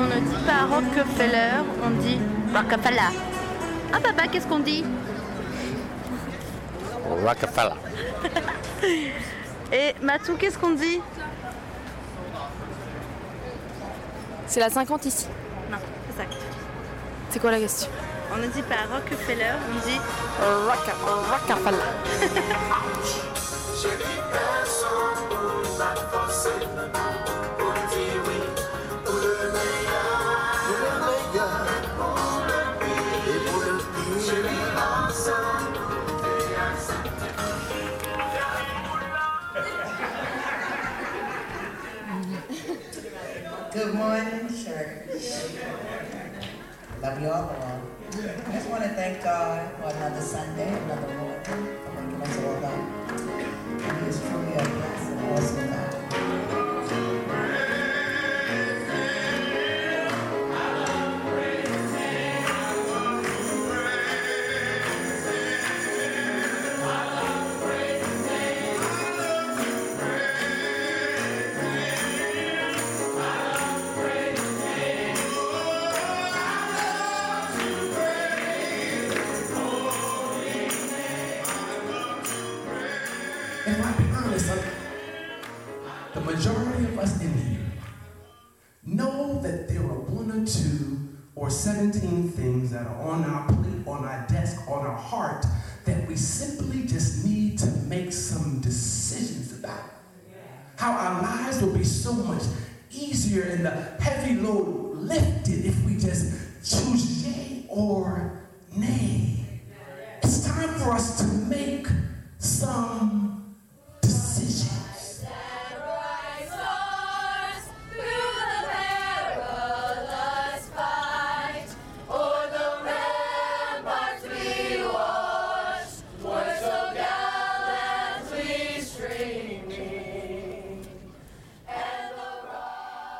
[0.00, 1.50] ne dit pas Rockefeller,
[1.84, 2.18] on dit
[2.54, 3.12] Rockefeller.
[3.92, 4.84] Ah papa, qu'est-ce qu'on dit?
[7.26, 7.74] Rockefeller.
[9.72, 11.02] Et Matou, qu'est-ce qu'on dit?
[14.46, 15.26] C'est la 50 ici.
[15.70, 15.76] Non,
[16.08, 16.28] c'est ça.
[17.28, 17.90] C'est quoi la question?
[18.32, 20.00] On ne dit pas Rockefeller, on dit
[21.30, 21.78] Rockefeller.
[43.72, 45.52] Good morning, church.
[47.02, 47.85] Love you all.
[48.18, 52.85] I just want to thank God for another Sunday, another morning, for waking up.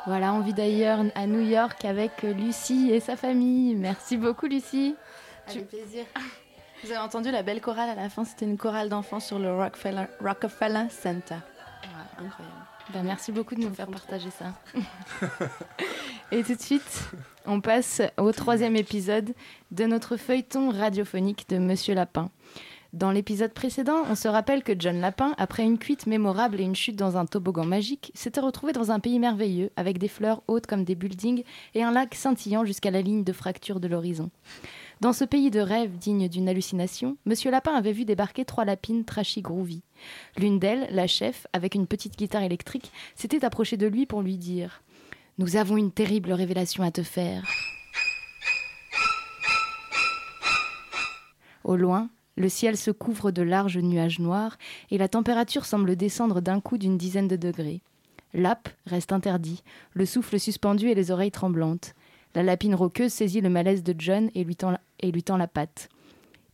[0.07, 3.75] Voilà, envie d'ailleurs à New York avec Lucie et sa famille.
[3.75, 4.95] Merci beaucoup, Lucie.
[5.45, 6.05] Avec plaisir.
[6.83, 9.53] Vous avez entendu la belle chorale à la fin C'était une chorale d'enfants sur le
[9.53, 11.35] Rockefeller, Rockefeller Center.
[12.17, 12.55] Incroyable.
[12.93, 14.53] Ben, merci beaucoup de nous faire partager ça.
[16.31, 17.09] Et tout de suite,
[17.45, 19.33] on passe au troisième épisode
[19.71, 22.29] de notre feuilleton radiophonique de Monsieur Lapin.
[22.97, 26.75] Dans l'épisode précédent, on se rappelle que John Lapin, après une cuite mémorable et une
[26.75, 30.65] chute dans un toboggan magique, s'était retrouvé dans un pays merveilleux, avec des fleurs hautes
[30.65, 31.43] comme des buildings
[31.75, 34.31] et un lac scintillant jusqu'à la ligne de fracture de l'horizon.
[34.99, 39.05] Dans ce pays de rêve digne d'une hallucination, Monsieur Lapin avait vu débarquer trois lapines
[39.05, 39.83] trashy groovy.
[40.35, 44.37] L'une d'elles, la chef, avec une petite guitare électrique, s'était approchée de lui pour lui
[44.37, 44.81] dire
[45.37, 47.45] Nous avons une terrible révélation à te faire.
[51.63, 54.57] Au loin, le ciel se couvre de larges nuages noirs
[54.91, 57.81] et la température semble descendre d'un coup d'une dizaine de degrés.
[58.33, 61.95] L'app reste interdit, le souffle suspendu et les oreilles tremblantes.
[62.35, 65.89] La lapine roqueuse saisit le malaise de John et lui tend la, patte.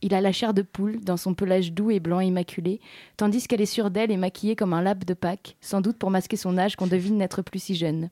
[0.00, 2.80] Il a la chair de poule dans son pelage doux et blanc immaculé,
[3.18, 6.10] tandis qu'elle est sûre d'elle et maquillée comme un lap de Pâques, sans doute pour
[6.10, 8.08] masquer son âge qu'on devine n'être plus si jeune.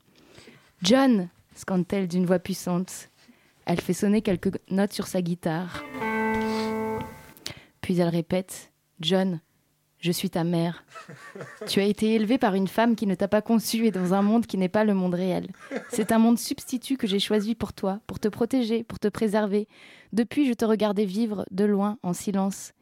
[0.83, 3.09] John scande-t-elle d'une voix puissante.
[3.65, 5.83] Elle fait sonner quelques notes sur sa guitare.
[7.83, 9.40] Puis elle répète John,
[9.99, 10.85] je suis ta mère.
[11.66, 14.23] Tu as été élevé par une femme qui ne t'a pas conçu et dans un
[14.23, 15.49] monde qui n'est pas le monde réel.
[15.90, 19.68] C'est un monde substitut que j'ai choisi pour toi, pour te protéger, pour te préserver.
[20.12, 22.73] Depuis, je te regardais vivre de loin, en silence.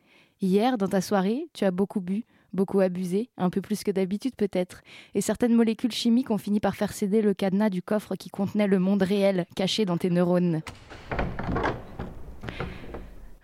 [0.41, 4.35] Hier, dans ta soirée, tu as beaucoup bu, beaucoup abusé, un peu plus que d'habitude
[4.37, 4.83] peut-être,
[5.15, 8.67] et certaines molécules chimiques ont fini par faire céder le cadenas du coffre qui contenait
[8.67, 10.63] le monde réel caché dans tes neurones.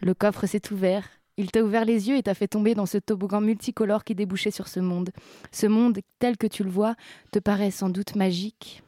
[0.01, 1.16] Le coffre s'est ouvert.
[1.39, 4.51] Il t'a ouvert les yeux et t'a fait tomber dans ce toboggan multicolore qui débouchait
[4.51, 5.11] sur ce monde.
[5.53, 6.95] Ce monde, tel que tu le vois,
[7.31, 8.83] te paraît sans doute magique.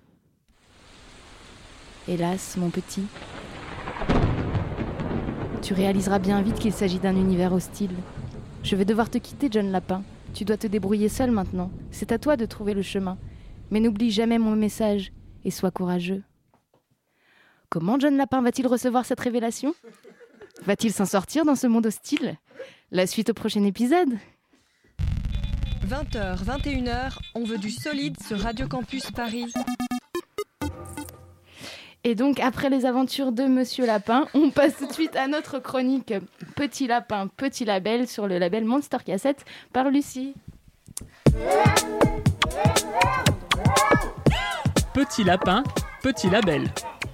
[2.07, 3.05] Hélas, mon petit,
[5.61, 7.95] tu réaliseras bien vite qu'il s'agit d'un univers hostile.
[8.63, 10.03] Je vais devoir te quitter, John Lapin.
[10.33, 11.71] Tu dois te débrouiller seul maintenant.
[11.91, 13.19] C'est à toi de trouver le chemin.
[13.71, 15.13] Mais n'oublie jamais mon message
[15.45, 16.23] et sois courageux.
[17.69, 19.75] Comment John Lapin va-t-il recevoir cette révélation?
[20.67, 22.37] Va-t-il s'en sortir dans ce monde hostile?
[22.91, 24.19] La suite au prochain épisode
[25.87, 29.53] 20h, 21h, on veut du solide sur Radio Campus Paris.
[32.05, 35.59] Et donc, après les aventures de Monsieur Lapin, on passe tout de suite à notre
[35.59, 36.15] chronique
[36.57, 40.35] Petit Lapin, Petit Label sur le label Monster Cassette par Lucie.
[44.95, 45.63] Petit lapin,
[46.03, 46.69] petit label.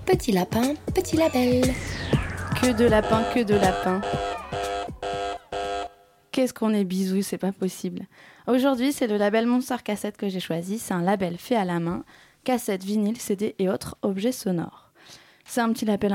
[0.06, 1.74] Petit lapin, petit label.
[2.60, 4.00] Que de lapin, que de lapin.
[6.32, 8.06] Qu'est-ce qu'on est bisous, c'est pas possible.
[8.46, 10.78] Aujourd'hui, c'est le label Monster Cassette que j'ai choisi.
[10.78, 12.04] C'est un label fait à la main,
[12.42, 14.92] cassette, vinyle, CD et autres objets sonores.
[15.44, 16.12] C'est un petit label,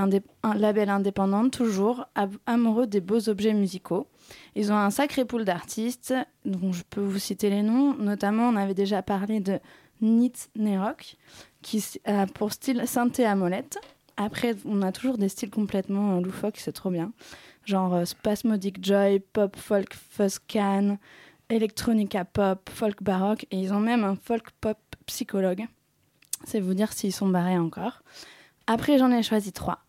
[0.89, 2.05] indépendant, toujours
[2.45, 4.07] amoureux des beaux objets musicaux.
[4.55, 7.93] Ils ont un sacré pool d'artistes, dont je peux vous citer les noms.
[7.95, 9.59] Notamment, on avait déjà parlé de
[10.01, 11.15] Nit Nerok,
[11.61, 13.79] qui a pour style synthé à molette.
[14.21, 17.13] Après, on a toujours des styles complètement euh, loufoques, c'est trop bien.
[17.63, 20.97] Genre euh, Spasmodic Joy, Pop Folk Fuzz Can,
[21.47, 25.65] Electronica Pop, Folk Baroque, et ils ont même un Folk Pop Psychologue.
[26.43, 28.03] C'est vous dire s'ils sont barrés encore.
[28.67, 29.79] Après, j'en ai choisi trois.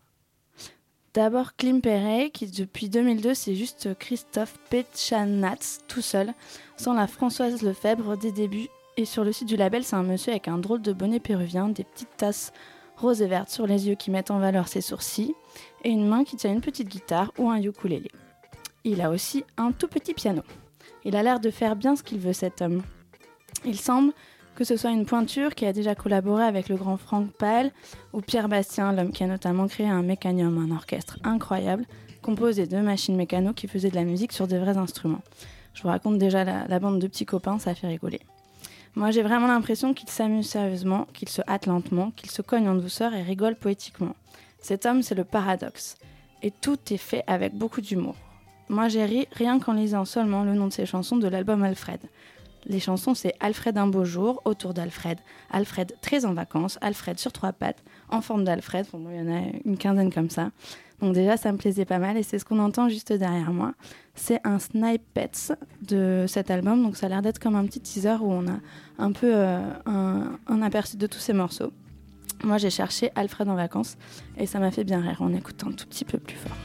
[1.13, 6.33] D'abord Klim Perret, qui depuis 2002, c'est juste Christophe Petchanatz, tout seul,
[6.77, 8.69] sans la Françoise Lefebvre des débuts.
[8.95, 11.67] Et sur le site du label, c'est un monsieur avec un drôle de bonnet péruvien,
[11.67, 12.53] des petites tasses
[13.01, 15.33] roses et vertes sur les yeux qui mettent en valeur ses sourcils,
[15.83, 18.11] et une main qui tient une petite guitare ou un ukulélé.
[18.83, 20.43] Il a aussi un tout petit piano.
[21.03, 22.83] Il a l'air de faire bien ce qu'il veut cet homme.
[23.65, 24.13] Il semble
[24.55, 27.71] que ce soit une pointure qui a déjà collaboré avec le grand Franck Pal
[28.13, 31.85] ou Pierre Bastien, l'homme qui a notamment créé un mécanium, un orchestre incroyable,
[32.21, 35.23] composé de machines mécano qui faisaient de la musique sur des vrais instruments.
[35.73, 38.21] Je vous raconte déjà la, la bande de petits copains, ça fait rigoler.
[38.95, 42.75] Moi, j'ai vraiment l'impression qu'il s'amuse sérieusement, qu'il se hâte lentement, qu'il se cogne en
[42.75, 44.15] douceur et rigole poétiquement.
[44.59, 45.97] Cet homme, c'est le paradoxe.
[46.43, 48.15] Et tout est fait avec beaucoup d'humour.
[48.67, 51.99] Moi, j'ai ri rien qu'en lisant seulement le nom de ses chansons de l'album Alfred.
[52.65, 55.17] Les chansons, c'est Alfred un beau jour, autour d'Alfred,
[55.49, 58.85] Alfred très en vacances, Alfred sur trois pattes, en forme d'Alfred.
[58.93, 60.51] Bon, il y en a une quinzaine comme ça.
[61.01, 63.73] Donc déjà, ça me plaisait pas mal et c'est ce qu'on entend juste derrière moi.
[64.13, 68.17] C'est un snippets de cet album, donc ça a l'air d'être comme un petit teaser
[68.21, 68.59] où on a
[68.99, 71.71] un peu euh, un, un aperçu de tous ces morceaux.
[72.43, 73.97] Moi, j'ai cherché Alfred en vacances
[74.37, 76.57] et ça m'a fait bien rire en écoutant un tout petit peu plus fort.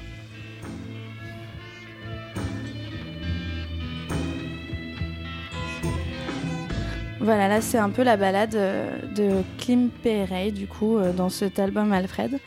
[7.21, 11.29] Voilà, là c'est un peu la balade euh, de Klim Perey, du coup, euh, dans
[11.29, 12.39] cet album Alfred.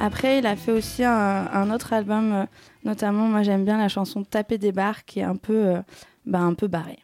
[0.00, 2.44] Après, il a fait aussi un, autre album, euh,
[2.84, 5.82] notamment, moi j'aime bien la chanson Taper des barres, qui est un peu, euh,
[6.24, 7.00] bah, un peu barrée.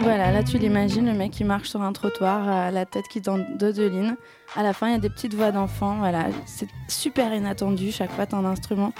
[0.00, 3.20] Voilà, là tu l'imagines, le mec qui marche sur un trottoir, à la tête qui
[3.20, 4.14] donne de deux lignes.
[4.56, 5.96] À la fin, il y a des petites voix d'enfants.
[5.98, 7.92] Voilà, c'est super inattendu.
[7.92, 8.94] Chaque fois, t'as un instrument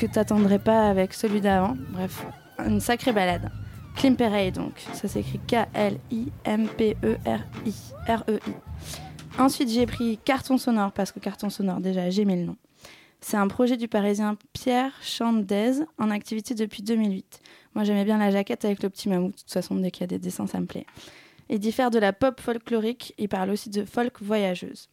[0.00, 1.76] que t'attendrais pas avec celui d'avant.
[1.90, 2.24] Bref,
[2.66, 3.52] une sacrée balade.
[3.96, 4.72] Klimperey, donc.
[4.94, 5.74] Ça s'écrit K-L-I-M-P-E-R-I.
[8.08, 8.52] R-E-I.
[9.38, 12.56] Ensuite, j'ai pris Carton Sonore, parce que Carton Sonore, déjà, j'ai mis le nom.
[13.20, 17.42] C'est un projet du parisien Pierre Chandez, en activité depuis 2008.
[17.74, 19.34] Moi, j'aimais bien la jaquette avec le petit mammouth.
[19.34, 20.86] De toute façon, dès qu'il y a des dessins, ça me plaît.
[21.50, 23.12] Il diffère de la pop folklorique.
[23.18, 24.88] Il parle aussi de folk voyageuse.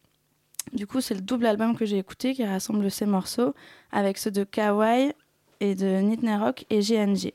[0.72, 3.54] Du coup, c'est le double album que j'ai écouté qui rassemble ces morceaux
[3.92, 5.12] avec ceux de Kawaii
[5.60, 7.32] et de Nitney Rock et GNG.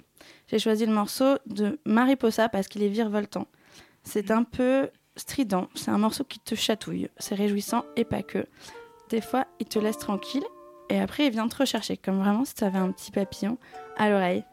[0.47, 3.47] J'ai choisi le morceau de Mariposa parce qu'il est virevoltant.
[4.03, 5.67] C'est un peu strident.
[5.75, 7.09] C'est un morceau qui te chatouille.
[7.17, 8.45] C'est réjouissant et pas que.
[9.09, 10.43] Des fois, il te laisse tranquille
[10.89, 13.57] et après, il vient te rechercher, comme vraiment si tu avais un petit papillon
[13.97, 14.43] à l'oreille.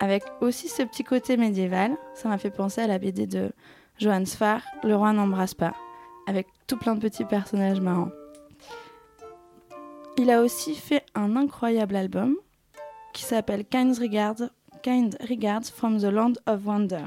[0.00, 3.52] Avec aussi ce petit côté médiéval, ça m'a fait penser à la BD de
[3.98, 5.72] Johann Sfar, Le roi n'embrasse pas,
[6.26, 8.10] avec tout plein de petits personnages marrants.
[10.16, 12.36] Il a aussi fait un incroyable album
[13.12, 14.50] qui s'appelle Kind Regards,
[14.82, 17.06] kind Regards from the Land of Wonder.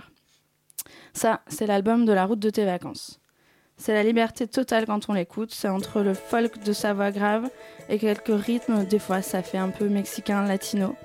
[1.13, 3.19] Ça, c'est l'album de la route de tes vacances.
[3.77, 7.49] C'est la liberté totale quand on l'écoute, c'est entre le folk de sa voix grave
[7.89, 10.95] et quelques rythmes, des fois ça fait un peu mexicain, latino.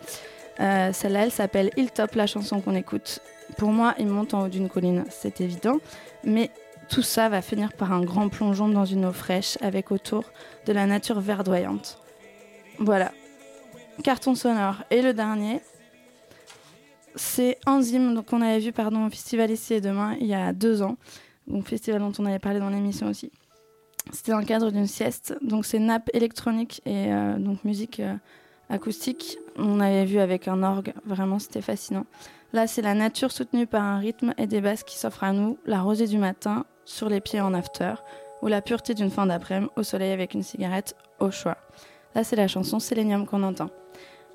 [0.60, 3.20] Euh, Celle-là, elle s'appelle Il Top, la chanson qu'on écoute.
[3.58, 5.78] Pour moi, il monte en haut d'une colline, c'est évident,
[6.24, 6.50] mais
[6.92, 10.24] tout ça va finir par un grand plongeon dans une eau fraîche avec autour
[10.66, 11.98] de la nature verdoyante.
[12.78, 13.12] Voilà.
[14.04, 14.84] Carton sonore.
[14.90, 15.62] Et le dernier,
[17.16, 20.52] c'est Enzyme, donc on avait vu pardon, au Festival Ici et Demain il y a
[20.52, 20.98] deux ans,
[21.46, 23.32] donc festival dont on avait parlé dans l'émission aussi.
[24.12, 28.14] C'était dans le cadre d'une sieste, donc c'est nappe électronique et euh, donc musique euh,
[28.72, 29.38] acoustique.
[29.56, 32.06] On avait vu avec un orgue, vraiment c'était fascinant.
[32.52, 35.58] Là, c'est la nature soutenue par un rythme et des basses qui s'offrent à nous,
[35.64, 37.94] la rosée du matin, sur les pieds en after,
[38.42, 41.56] ou la pureté d'une fin d'après-midi, au soleil avec une cigarette, au choix.
[42.14, 43.70] Là, c'est la chanson Sélénium qu'on entend.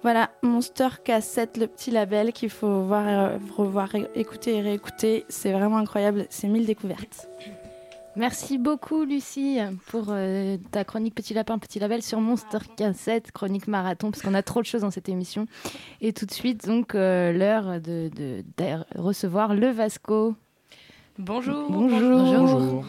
[0.04, 5.26] Voilà, Monster Cassette, le petit label qu'il faut voir, revoir, écouter et réécouter.
[5.28, 7.28] C'est vraiment incroyable, c'est mille découvertes.
[8.18, 13.68] Merci beaucoup, Lucie, pour euh, ta chronique Petit Lapin, Petit Label sur Monster Cassette, chronique
[13.68, 15.46] marathon, parce qu'on a trop de choses dans cette émission.
[16.02, 20.36] Et tout de suite, donc, euh, l'heure de, de- de recevoir le Vasco.
[21.20, 21.70] Bonjour.
[21.70, 22.84] Bonjour.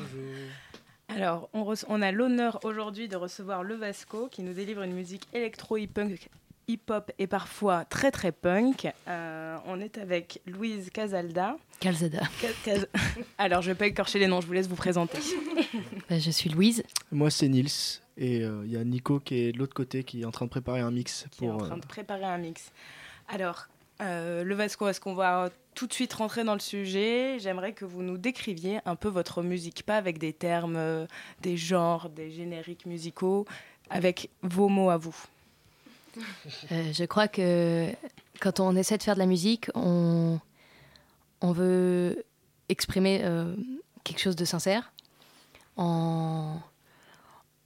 [1.09, 6.29] Alors, on, a l'honneur aujourd'hui de recevoir le Vasco qui nous délivre une musique électro-hip-punk
[6.69, 8.87] hip-hop et parfois très très punk.
[9.09, 11.57] Euh, on est avec Louise Casalda.
[11.81, 12.21] Calzada.
[12.65, 12.73] Cas-
[13.39, 15.19] Alors, je vais pas écorcher les noms, je vous laisse vous présenter.
[16.11, 16.83] Bah, je suis Louise.
[17.13, 18.01] Moi, c'est Nils.
[18.17, 20.47] Et euh, il y a Nico qui est de l'autre côté qui est en train
[20.47, 21.67] de préparer un mix qui est en pour.
[21.67, 22.73] train euh, de préparer un mix.
[23.29, 23.67] Alors,
[24.01, 27.39] euh, le Vasco, est-ce qu'on va tout de suite rentrer dans le sujet?
[27.39, 31.07] J'aimerais que vous nous décriviez un peu votre musique, pas avec des termes, euh,
[31.43, 33.45] des genres, des génériques musicaux,
[33.91, 35.17] avec vos mots à vous.
[36.73, 37.89] Euh, je crois que
[38.41, 40.39] quand on essaie de faire de la musique, on,
[41.41, 42.25] on veut
[42.69, 43.55] exprimer euh,
[44.05, 44.93] quelque chose de sincère
[45.77, 46.59] en,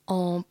[0.07, 0.43] en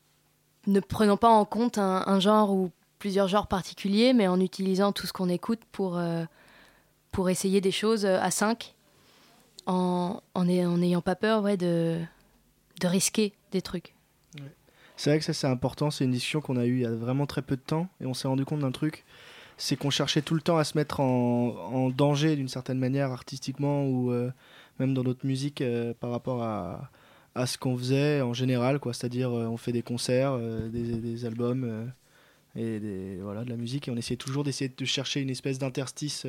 [0.68, 5.08] ne prenant pas en compte un, genre ou plusieurs genres particuliers, mais en utilisant tout
[5.08, 6.24] ce qu'on écoute pour, euh,
[7.12, 8.76] pour essayer des choses à cinq,
[9.68, 12.00] en en ay- en n'ayant pas peur ouais, de,
[12.80, 13.96] de risquer des trucs.
[15.02, 16.92] C'est vrai que ça c'est important, c'est une discussion qu'on a eue il y a
[16.92, 19.04] vraiment très peu de temps et on s'est rendu compte d'un truc,
[19.58, 23.84] c'est qu'on cherchait tout le temps à se mettre en, danger d'une certaine manière artistiquement
[23.88, 24.30] ou euh,
[24.80, 26.92] même dans notre musique euh, par rapport à,
[27.34, 28.94] à ce qu'on faisait en général, quoi.
[28.94, 30.38] C'est-à-dire euh, on fait des concerts,
[30.70, 31.92] des, albums
[32.56, 35.58] et des, voilà, de la musique et on essayait toujours d'essayer de chercher une espèce
[35.58, 36.28] d'interstice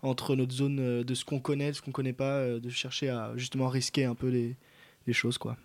[0.00, 3.34] entre notre zone de ce qu'on connaît, de ce qu'on connaît pas, de chercher à
[3.36, 4.56] justement risquer un peu les,
[5.06, 5.58] les choses, quoi.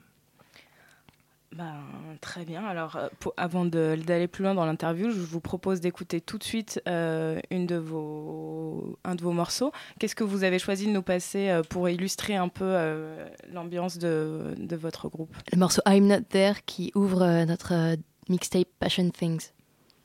[1.55, 1.75] Ben,
[2.19, 2.65] très bien.
[2.65, 6.43] Alors, euh, pour- avant d'aller plus loin dans l'interview, je vous propose d'écouter tout de
[6.43, 9.71] suite euh, une de vos, un de vos morceaux.
[9.97, 13.97] Qu'est-ce que vous avez choisi de nous passer euh, pour illustrer un peu euh, l'ambiance
[13.97, 15.33] de, de votre groupe?
[15.53, 17.95] Le morceau I'm Not There qui ouvre notre
[18.27, 19.51] mixtape Passion Things.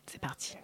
[0.07, 0.55] C'est parti.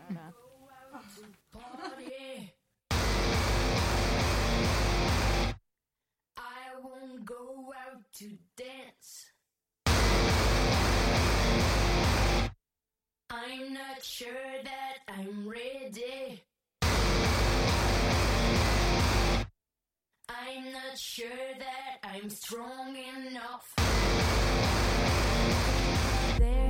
[13.39, 16.43] I'm not sure that I'm ready.
[20.27, 21.29] I'm not sure
[21.59, 23.75] that I'm strong enough.
[26.41, 26.66] I'm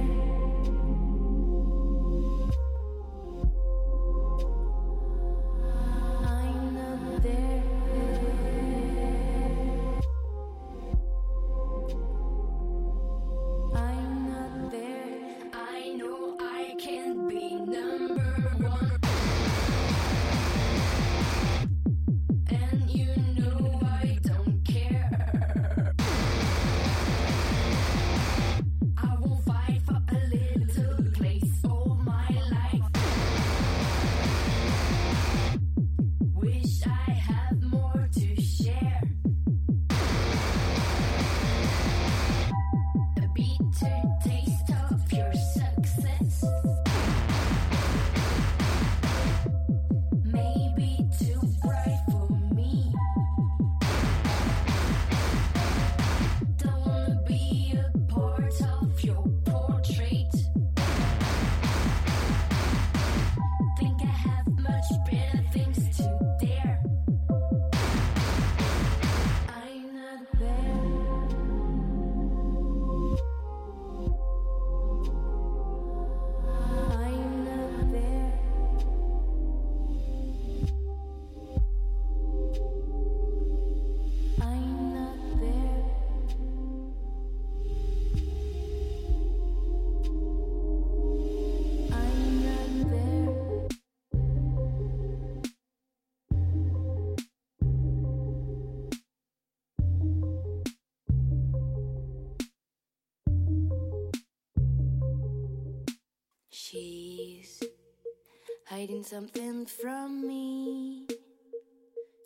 [109.07, 111.07] something from me.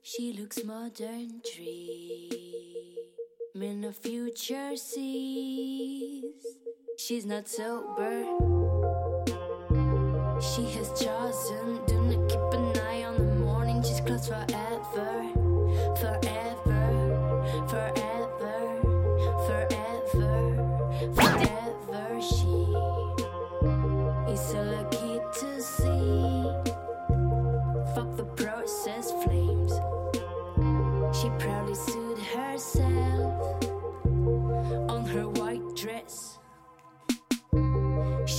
[0.03, 2.01] She looks modern, dream
[3.85, 6.47] a future sees.
[6.97, 8.25] She's not sober.
[10.41, 13.83] She has chosen do not keep an eye on the morning.
[13.83, 15.33] She's close forever,
[15.97, 18.10] forever, forever,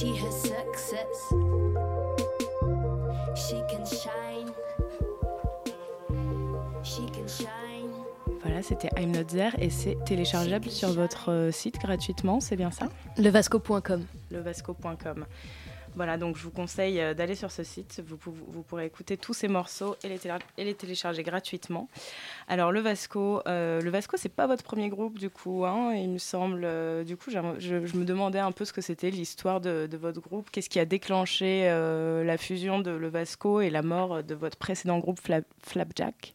[0.02, 1.30] She has success.
[3.36, 4.52] She can shine.
[6.82, 7.92] She can shine.
[8.42, 12.72] Voilà, c'était I'm Not There et c'est téléchargeable sur votre euh, site gratuitement, c'est bien
[12.72, 12.90] ça?
[13.20, 14.04] Levasco.com.
[14.32, 15.26] Levasco.com.
[15.96, 18.02] Voilà, donc je vous conseille euh, d'aller sur ce site.
[18.08, 21.90] Vous, vous pourrez écouter tous ces morceaux et les, télé- et les télécharger gratuitement.
[22.48, 26.10] Alors, le Vasco, euh, le Vasco, c'est pas votre premier groupe du coup, hein, il
[26.10, 26.62] me semble.
[26.64, 29.88] euh, du coup, j'aimerais- je, je me demandais un peu ce que c'était l'histoire de,
[29.92, 30.50] de votre groupe.
[30.50, 34.56] Qu'est-ce qui a déclenché euh, la fusion de le Vasco et la mort de votre
[34.58, 36.34] précédent groupe Fla- Flapjack?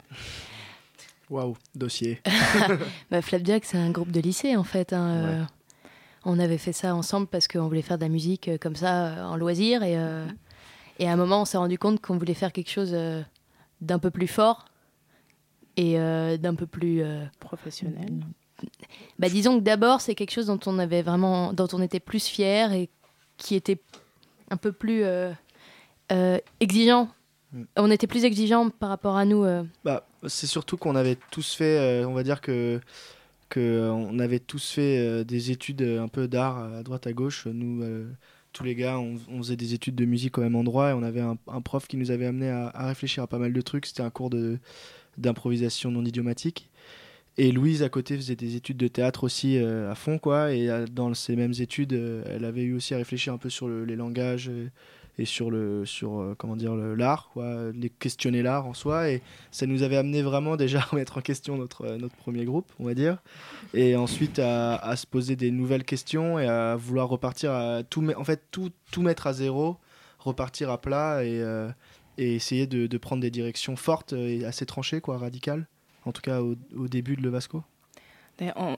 [1.31, 2.21] Waouh, dossier.
[3.11, 4.93] Bah, Flapjack, c'est un groupe de lycée en fait.
[4.93, 5.43] hein, euh,
[6.29, 9.07] on avait fait ça ensemble parce qu'on voulait faire de la musique euh, comme ça
[9.07, 10.27] euh, en loisir et, euh,
[10.99, 13.23] et à un moment on s'est rendu compte qu'on voulait faire quelque chose euh,
[13.81, 14.67] d'un peu plus fort
[15.77, 18.13] et euh, d'un peu plus euh, professionnel.
[19.19, 22.27] Bah, disons que d'abord c'est quelque chose dont on avait vraiment, dont on était plus
[22.27, 22.89] fier et
[23.37, 23.79] qui était
[24.51, 25.31] un peu plus euh,
[26.11, 27.09] euh, exigeant.
[27.53, 27.63] Mm.
[27.77, 29.45] On était plus exigeant par rapport à nous.
[29.45, 29.63] euh.
[29.85, 32.81] Bah, c'est surtout qu'on avait tous fait, euh, on va dire que,
[33.49, 37.07] que euh, on avait tous fait euh, des études euh, un peu d'art à droite
[37.07, 37.47] à gauche.
[37.47, 38.11] Nous, euh,
[38.53, 41.21] tous les gars, on, faisait des études de musique au même endroit et on avait
[41.21, 43.87] un, prof qui nous avait amené à, réfléchir à pas mal de trucs.
[43.87, 44.31] C'était un cours
[45.19, 46.71] d'improvisation non idiomatique.
[47.39, 50.55] Et Louise à côté faisait des études de théâtre aussi à fond quoi.
[50.55, 53.85] Et dans ces mêmes études, elle avait eu aussi à réfléchir un peu sur le-
[53.85, 54.51] les langages.
[55.19, 59.11] Et sur le sur euh, comment dire le- l'art quoi les questionner l'art en soi.
[59.11, 62.45] Et ça nous avait amené vraiment déjà à remettre en question notre euh, notre premier
[62.45, 63.19] groupe on va dire.
[63.75, 68.25] Et ensuite à, se poser des nouvelles questions et à vouloir repartir à tout en
[68.25, 69.77] fait tout tout mettre à zéro
[70.19, 71.69] repartir à plat et euh,
[72.19, 75.67] essayer de, prendre des directions fortes et assez tranchées quoi radicales.
[76.05, 76.57] En tout cas au,
[76.89, 77.63] début de le Vasco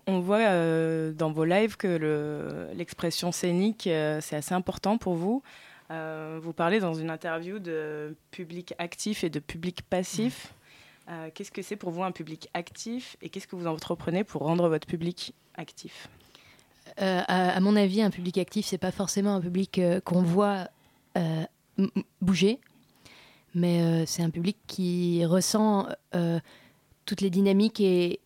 [0.07, 5.43] On, voit dans vos lives que le- l'expression scénique, c'est assez important pour vous.
[5.91, 10.53] Euh, vous parlez dans une interview de public actif et de public passif.
[11.09, 14.43] Euh, qu'est-ce que c'est pour vous un public actif et qu'est-ce que vous entreprenez pour
[14.43, 16.09] rendre votre public actif?
[17.01, 20.23] Euh, à, à mon avis, un public actif, c'est pas forcément un public euh, qu'on
[20.23, 20.69] voit
[22.21, 22.61] bouger.
[23.55, 25.89] Mais c'est un public qui ressent
[27.07, 28.21] toutes les dynamiques et,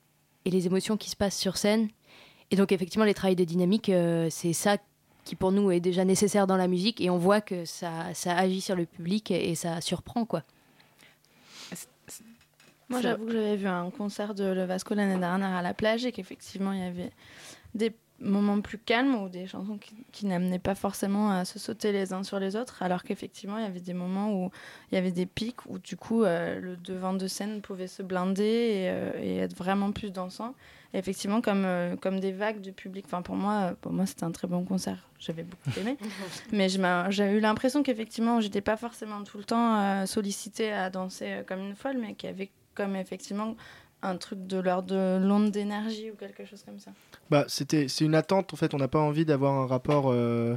[0.44, 1.88] et les émotions qui se passent sur scène.
[2.50, 4.76] Et donc, effectivement, les travails de dynamique, euh, c'est ça
[5.24, 7.00] qui, pour nous, est déjà nécessaire dans la musique.
[7.00, 10.42] Et on voit que ça, ça agit sur le public et, et ça surprend, quoi.
[12.88, 16.04] Moi, j'avoue que j'avais vu un concert de Le Vasco l'année dernière à la plage
[16.04, 17.10] et qu'effectivement, il y avait
[17.74, 21.90] des moments plus calmes ou des chansons qui, qui n'amenaient pas forcément à se sauter
[21.92, 24.50] les uns sur les autres, alors qu'effectivement, il y avait des moments où
[24.90, 28.02] il y avait des pics où, du coup, euh, le devant de scène pouvait se
[28.02, 30.54] blinder et, euh, et être vraiment plus dansant.
[30.94, 33.06] Effectivement, comme, euh, comme des vagues de public.
[33.06, 35.08] Enfin, pour moi, euh, pour moi c'était un très bon concert.
[35.18, 35.96] J'avais beaucoup aimé.
[36.52, 41.26] Mais j'ai eu l'impression qu'effectivement, j'étais pas forcément tout le temps euh, sollicitée à danser
[41.28, 43.56] euh, comme une folle, mais qu'il y avait comme effectivement
[44.02, 46.90] un truc de l'ordre de l'onde d'énergie ou quelque chose comme ça.
[47.30, 48.74] Bah, c'était, c'est une attente en fait.
[48.74, 50.10] On n'a pas envie d'avoir un rapport.
[50.10, 50.56] euh,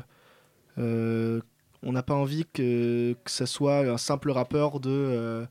[0.79, 1.39] euh,
[1.83, 5.45] on n'a pas envie que, que ça soit un simple rapport de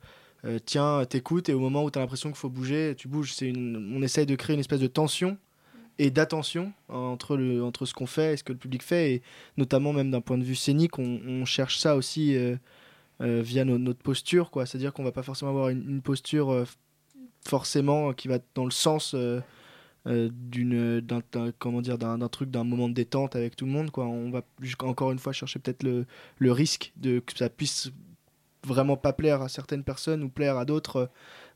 [0.45, 3.32] euh, tiens, t'écoutes et au moment où t'as l'impression qu'il faut bouger, tu bouges.
[3.32, 5.38] C'est une, on essaye de créer une espèce de tension
[5.99, 9.12] et d'attention entre, le, entre ce qu'on fait et ce que le public fait.
[9.14, 9.22] Et
[9.57, 12.57] notamment, même d'un point de vue scénique, on, cherche ça aussi euh,
[13.22, 14.51] euh, via no- notre posture.
[14.55, 16.64] C'est-à-dire qu'on va pas forcément avoir une, posture
[17.47, 19.14] forcément qui va dans le sens.
[20.07, 24.42] d'une d'un d'un- truc d'un moment de détente avec tout le monde quoi on va
[24.82, 26.05] encore une fois chercher peut-être le,
[26.36, 27.90] le risque de que ça puisse
[28.64, 31.06] vraiment pas plaire à certaines personnes ou plaire à d'autres euh,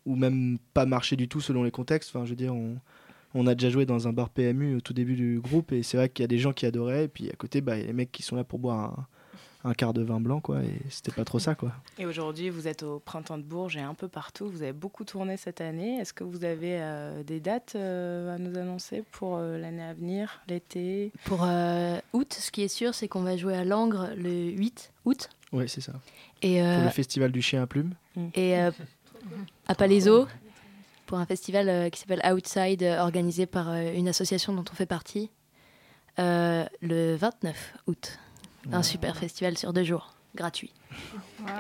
[0.06, 2.76] ou même pas marcher du tout selon les contextes enfin je veux dire on
[3.34, 5.96] on a déjà joué dans un bar PMU au tout début du groupe et c'est
[5.98, 7.84] vrai qu'il y a des gens qui adoraient et puis à côté bah il y
[7.84, 8.78] a les mecs qui sont là pour boire
[9.64, 12.48] un, un quart de vin blanc quoi et c'était pas trop ça quoi Et aujourd'hui,
[12.48, 14.48] vous êtes au Printemps de Bourges et un peu partout.
[14.48, 15.98] Vous avez beaucoup tourné cette année.
[15.98, 19.92] Est-ce que vous avez euh, des dates euh, à nous annoncer pour euh, l'année à
[19.94, 21.12] venir, l'été?
[21.24, 24.92] Pour euh, août, ce qui est sûr, c'est qu'on va jouer à Langres le 8
[25.04, 25.28] août.
[25.52, 25.92] ouais c'est ça
[26.42, 27.94] Et, pour euh, le festival du chien à plumes
[28.34, 28.70] et euh,
[29.66, 30.26] à Palaiso,
[31.06, 34.74] pour un festival euh, qui s'appelle Outside, euh, organisé par euh, une association dont on
[34.74, 35.30] fait partie,
[36.18, 38.18] euh, le 29 août.
[38.72, 40.72] Un super festival sur deux jours, gratuit.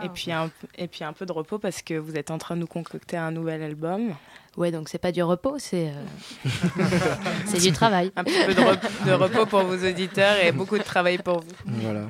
[0.04, 2.54] et, puis un, et puis un peu de repos parce que vous êtes en train
[2.56, 4.14] de nous concocter un nouvel album.
[4.56, 6.82] Ouais, donc c'est pas du repos, c'est euh,
[7.46, 8.10] c'est du travail.
[8.16, 11.40] Un petit peu de, rep- de repos pour vos auditeurs et beaucoup de travail pour
[11.40, 11.52] vous.
[11.66, 12.06] Voilà.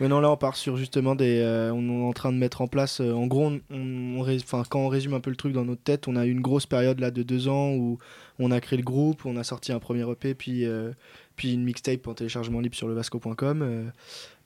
[0.00, 1.38] Mais non, là, on part sur justement des.
[1.38, 3.00] euh, on est en train de mettre en place.
[3.00, 4.24] euh, en gros, on,
[4.68, 6.66] quand on résume un peu le truc dans notre tête, on a eu une grosse
[6.66, 7.98] période là de deux ans où
[8.40, 10.92] on a créé le groupe, on a sorti un premier EP, puis, euh,
[11.36, 13.92] puis une mixtape en téléchargement libre sur levasco.com,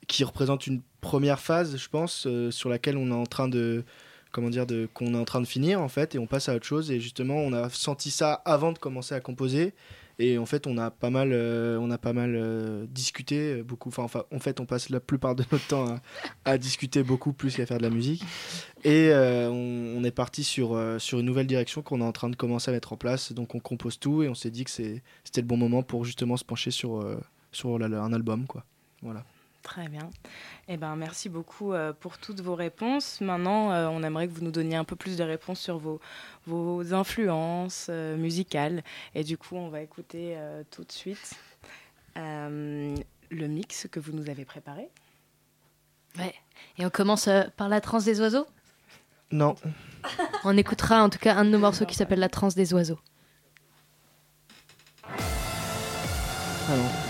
[0.06, 3.84] qui représente une première phase, je pense, sur laquelle on est en train de.
[4.30, 6.66] Comment dire, qu'on est en train de finir en fait, et on passe à autre
[6.66, 6.90] chose.
[6.90, 9.72] Et justement, on a senti ça avant de commencer à composer.
[10.20, 13.62] Et en fait, on a pas mal, euh, on a pas mal euh, discuté, euh,
[13.62, 13.88] beaucoup.
[13.88, 15.96] Enfin, en fait, on passe la plupart de notre temps
[16.44, 18.24] à, discuter beaucoup plus qu'à faire de la musique.
[18.84, 22.70] Et on, est parti sur, sur une nouvelle direction qu'on est en train de commencer
[22.70, 23.32] à mettre en place.
[23.32, 25.02] Donc, on compose tout et on s'est dit que c'était
[25.36, 27.04] le bon moment pour justement se pencher sur,
[27.52, 28.64] sur un album, quoi.
[29.02, 29.24] Voilà.
[29.68, 30.08] Très bien.
[30.68, 33.20] Eh ben, merci beaucoup euh, pour toutes vos réponses.
[33.20, 36.00] Maintenant, euh, on aimerait que vous nous donniez un peu plus de réponses sur vos,
[36.46, 38.82] vos influences euh, musicales.
[39.14, 41.34] Et du coup, on va écouter euh, tout de suite
[42.16, 42.96] euh,
[43.30, 44.88] le mix que vous nous avez préparé.
[46.18, 46.34] Ouais.
[46.78, 48.46] Et on commence euh, par la transe des oiseaux?
[49.30, 49.54] Non.
[50.44, 52.98] On écoutera en tout cas un de nos morceaux qui s'appelle La transe des oiseaux.
[56.70, 57.07] Alors.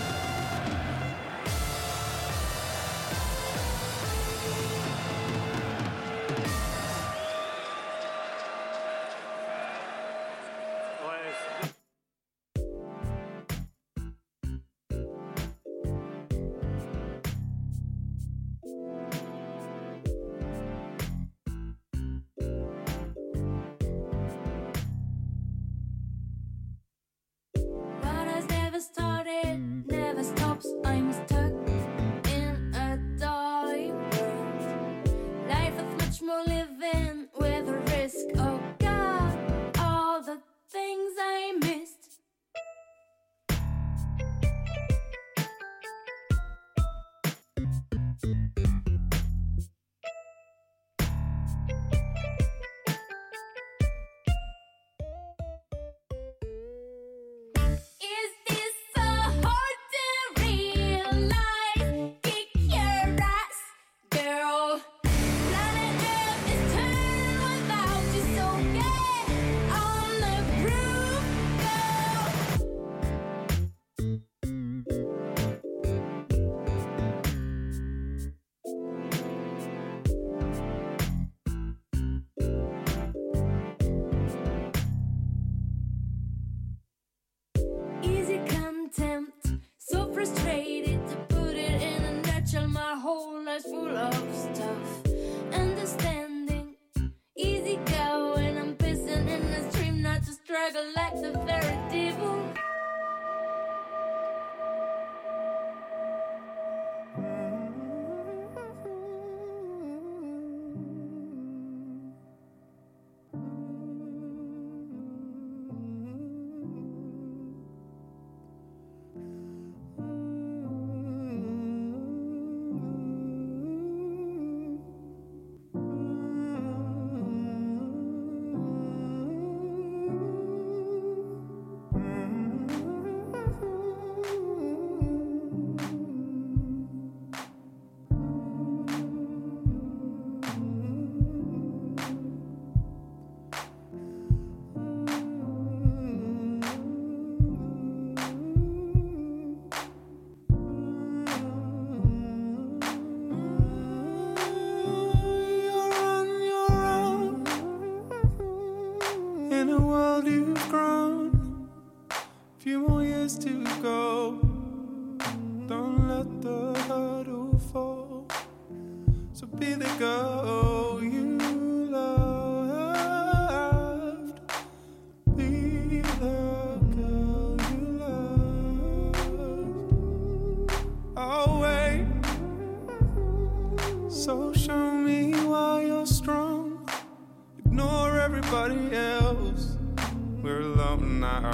[190.99, 191.51] up now.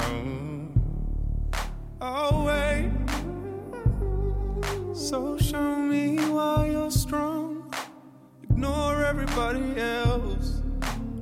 [2.02, 2.92] Oh, wait.
[4.94, 7.72] So show me why you're strong.
[8.44, 10.62] Ignore everybody else.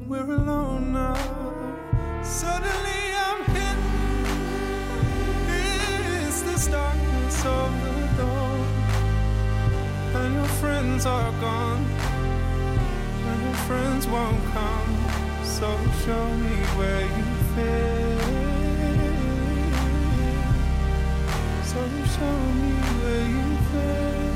[0.07, 2.21] We're alone now.
[2.23, 3.83] Suddenly I'm hidden.
[6.27, 8.67] It's this darkness of the dawn.
[10.15, 11.85] And your friends are gone.
[13.29, 14.91] And your friends won't come.
[15.43, 18.19] So show me where you fail.
[21.63, 21.79] So
[22.13, 24.32] show me where you fail.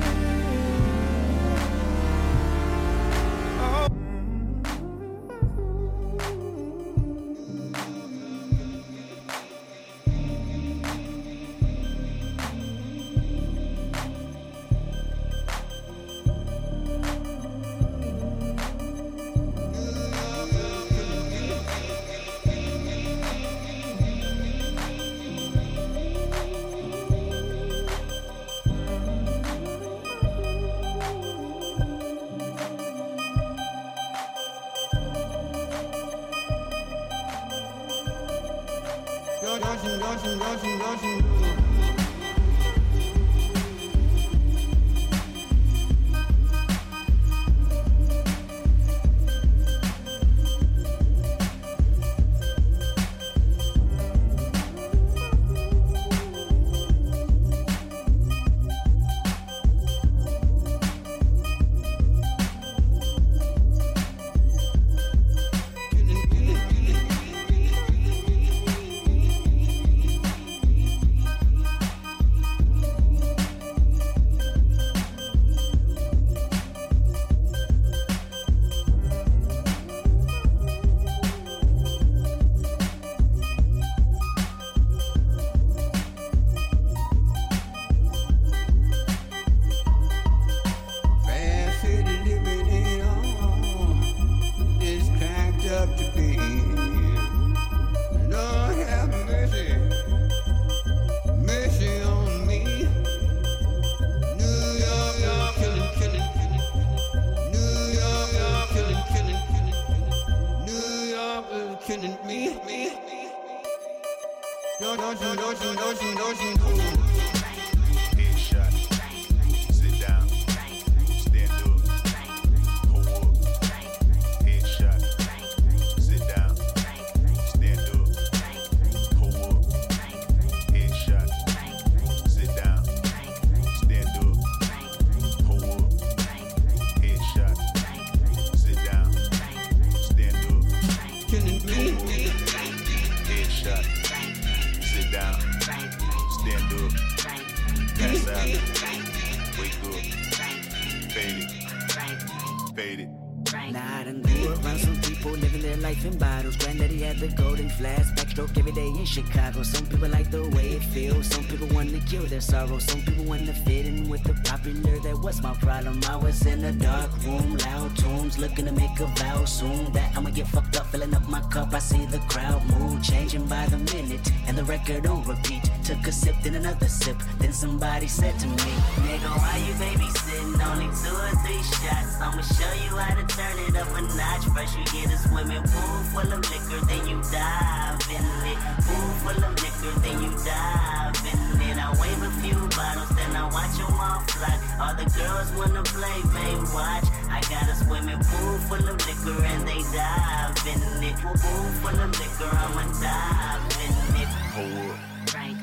[162.58, 162.80] Sorrow.
[162.80, 165.00] Some people want to fit in with the popular.
[165.00, 166.02] That was my problem.
[166.10, 170.16] I was in a dark room, loud tunes, looking to make a vow soon that
[170.16, 171.74] I'ma get fucked up, filling up my cup.
[171.74, 175.64] I see the crowd move, changing by the minute, and the record on repeat.
[175.84, 177.18] Took a sip, then another sip.
[177.40, 178.72] Then somebody said to me,
[179.06, 180.54] Nigga, why you babysitting?
[180.70, 182.14] Only two or three shots.
[182.22, 184.46] I'ma show you how to turn it up a notch.
[184.56, 188.60] First you get a swimming pool full of liquor, then you dive in it.
[188.86, 191.47] Pool full of liquor, then you dive in it.
[191.80, 194.56] I wave a few bottles, then I watch them all fly.
[194.82, 197.06] All the girls wanna play, babe, watch.
[197.30, 201.16] I got a swimming pool full of liquor and they dive in it.
[201.22, 201.36] Pool
[201.82, 204.28] full of liquor, I'ma dive in it.
[204.56, 205.30] Hold up.
[205.30, 205.58] Frank,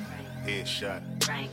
[0.45, 1.03] Headshot.
[1.25, 1.51] Frank,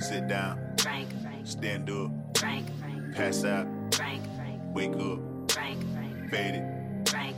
[0.00, 0.58] Sit down.
[0.78, 1.08] Frank,
[1.44, 2.10] Stand up.
[2.36, 2.66] Frank,
[3.14, 3.66] Pass out.
[3.94, 4.22] Frank,
[4.74, 5.18] Wake up.
[5.50, 5.80] Frank,
[6.30, 7.08] Fade it.
[7.08, 7.36] Frank,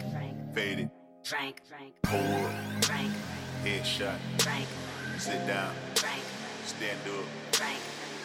[0.55, 0.91] Fade it.
[1.25, 2.85] Frank, Frank, Hold up.
[2.85, 3.13] Frank,
[3.65, 4.17] Headshot.
[4.39, 4.67] Frank,
[5.19, 5.73] Sit down.
[6.67, 7.61] Stand up.
[7.61, 7.81] Right.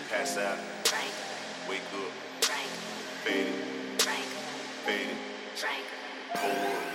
[0.10, 0.58] Pass out.
[0.92, 1.14] Right.
[1.70, 2.50] Wake up.
[2.50, 2.72] Right.
[3.28, 3.54] it.
[4.04, 4.26] Right.
[4.88, 5.08] it.
[5.64, 5.86] Right.
[6.34, 6.92] Pull up.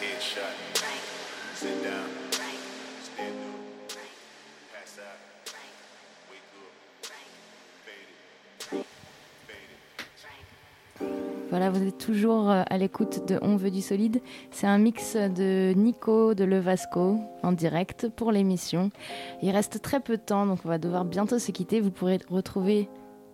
[0.00, 0.54] Headshot.
[0.82, 1.02] Right.
[1.56, 2.08] Sit down.
[2.38, 2.60] Right.
[3.02, 3.55] Stand up.
[11.50, 14.20] Voilà, vous êtes toujours euh, à l'écoute de On veut du solide.
[14.50, 18.90] C'est un mix de Nico de Levasco en direct pour l'émission.
[19.42, 21.80] Il reste très peu de temps, donc on va devoir bientôt se quitter.
[21.80, 22.88] Vous pourrez retrouver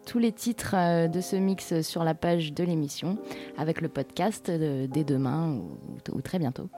[0.06, 3.18] tous les titres euh, de ce mix sur la page de l'émission
[3.56, 6.68] avec le podcast dès demain ou, ou très bientôt.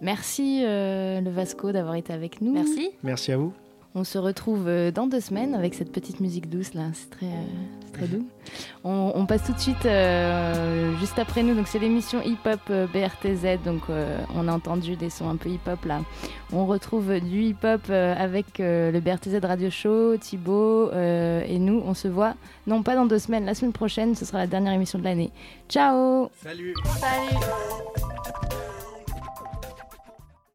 [0.00, 2.52] Merci euh, Levasco d'avoir été avec nous.
[2.52, 2.90] Merci.
[3.02, 3.52] Merci à vous.
[3.94, 7.26] On se retrouve euh, dans deux semaines avec cette petite musique douce là, c'est très,
[7.26, 7.30] euh,
[7.86, 8.26] c'est très doux.
[8.84, 12.60] On, on passe tout de suite euh, juste après nous, donc c'est l'émission hip hop
[12.92, 16.00] BRTZ, donc euh, on a entendu des sons un peu hip hop là.
[16.52, 21.82] On retrouve du hip hop avec euh, le BRTZ Radio Show, Thibaut euh, et nous,
[21.84, 22.34] on se voit
[22.66, 25.32] non pas dans deux semaines, la semaine prochaine, ce sera la dernière émission de l'année.
[25.68, 26.30] Ciao!
[26.42, 26.74] Salut.
[27.00, 28.57] Salut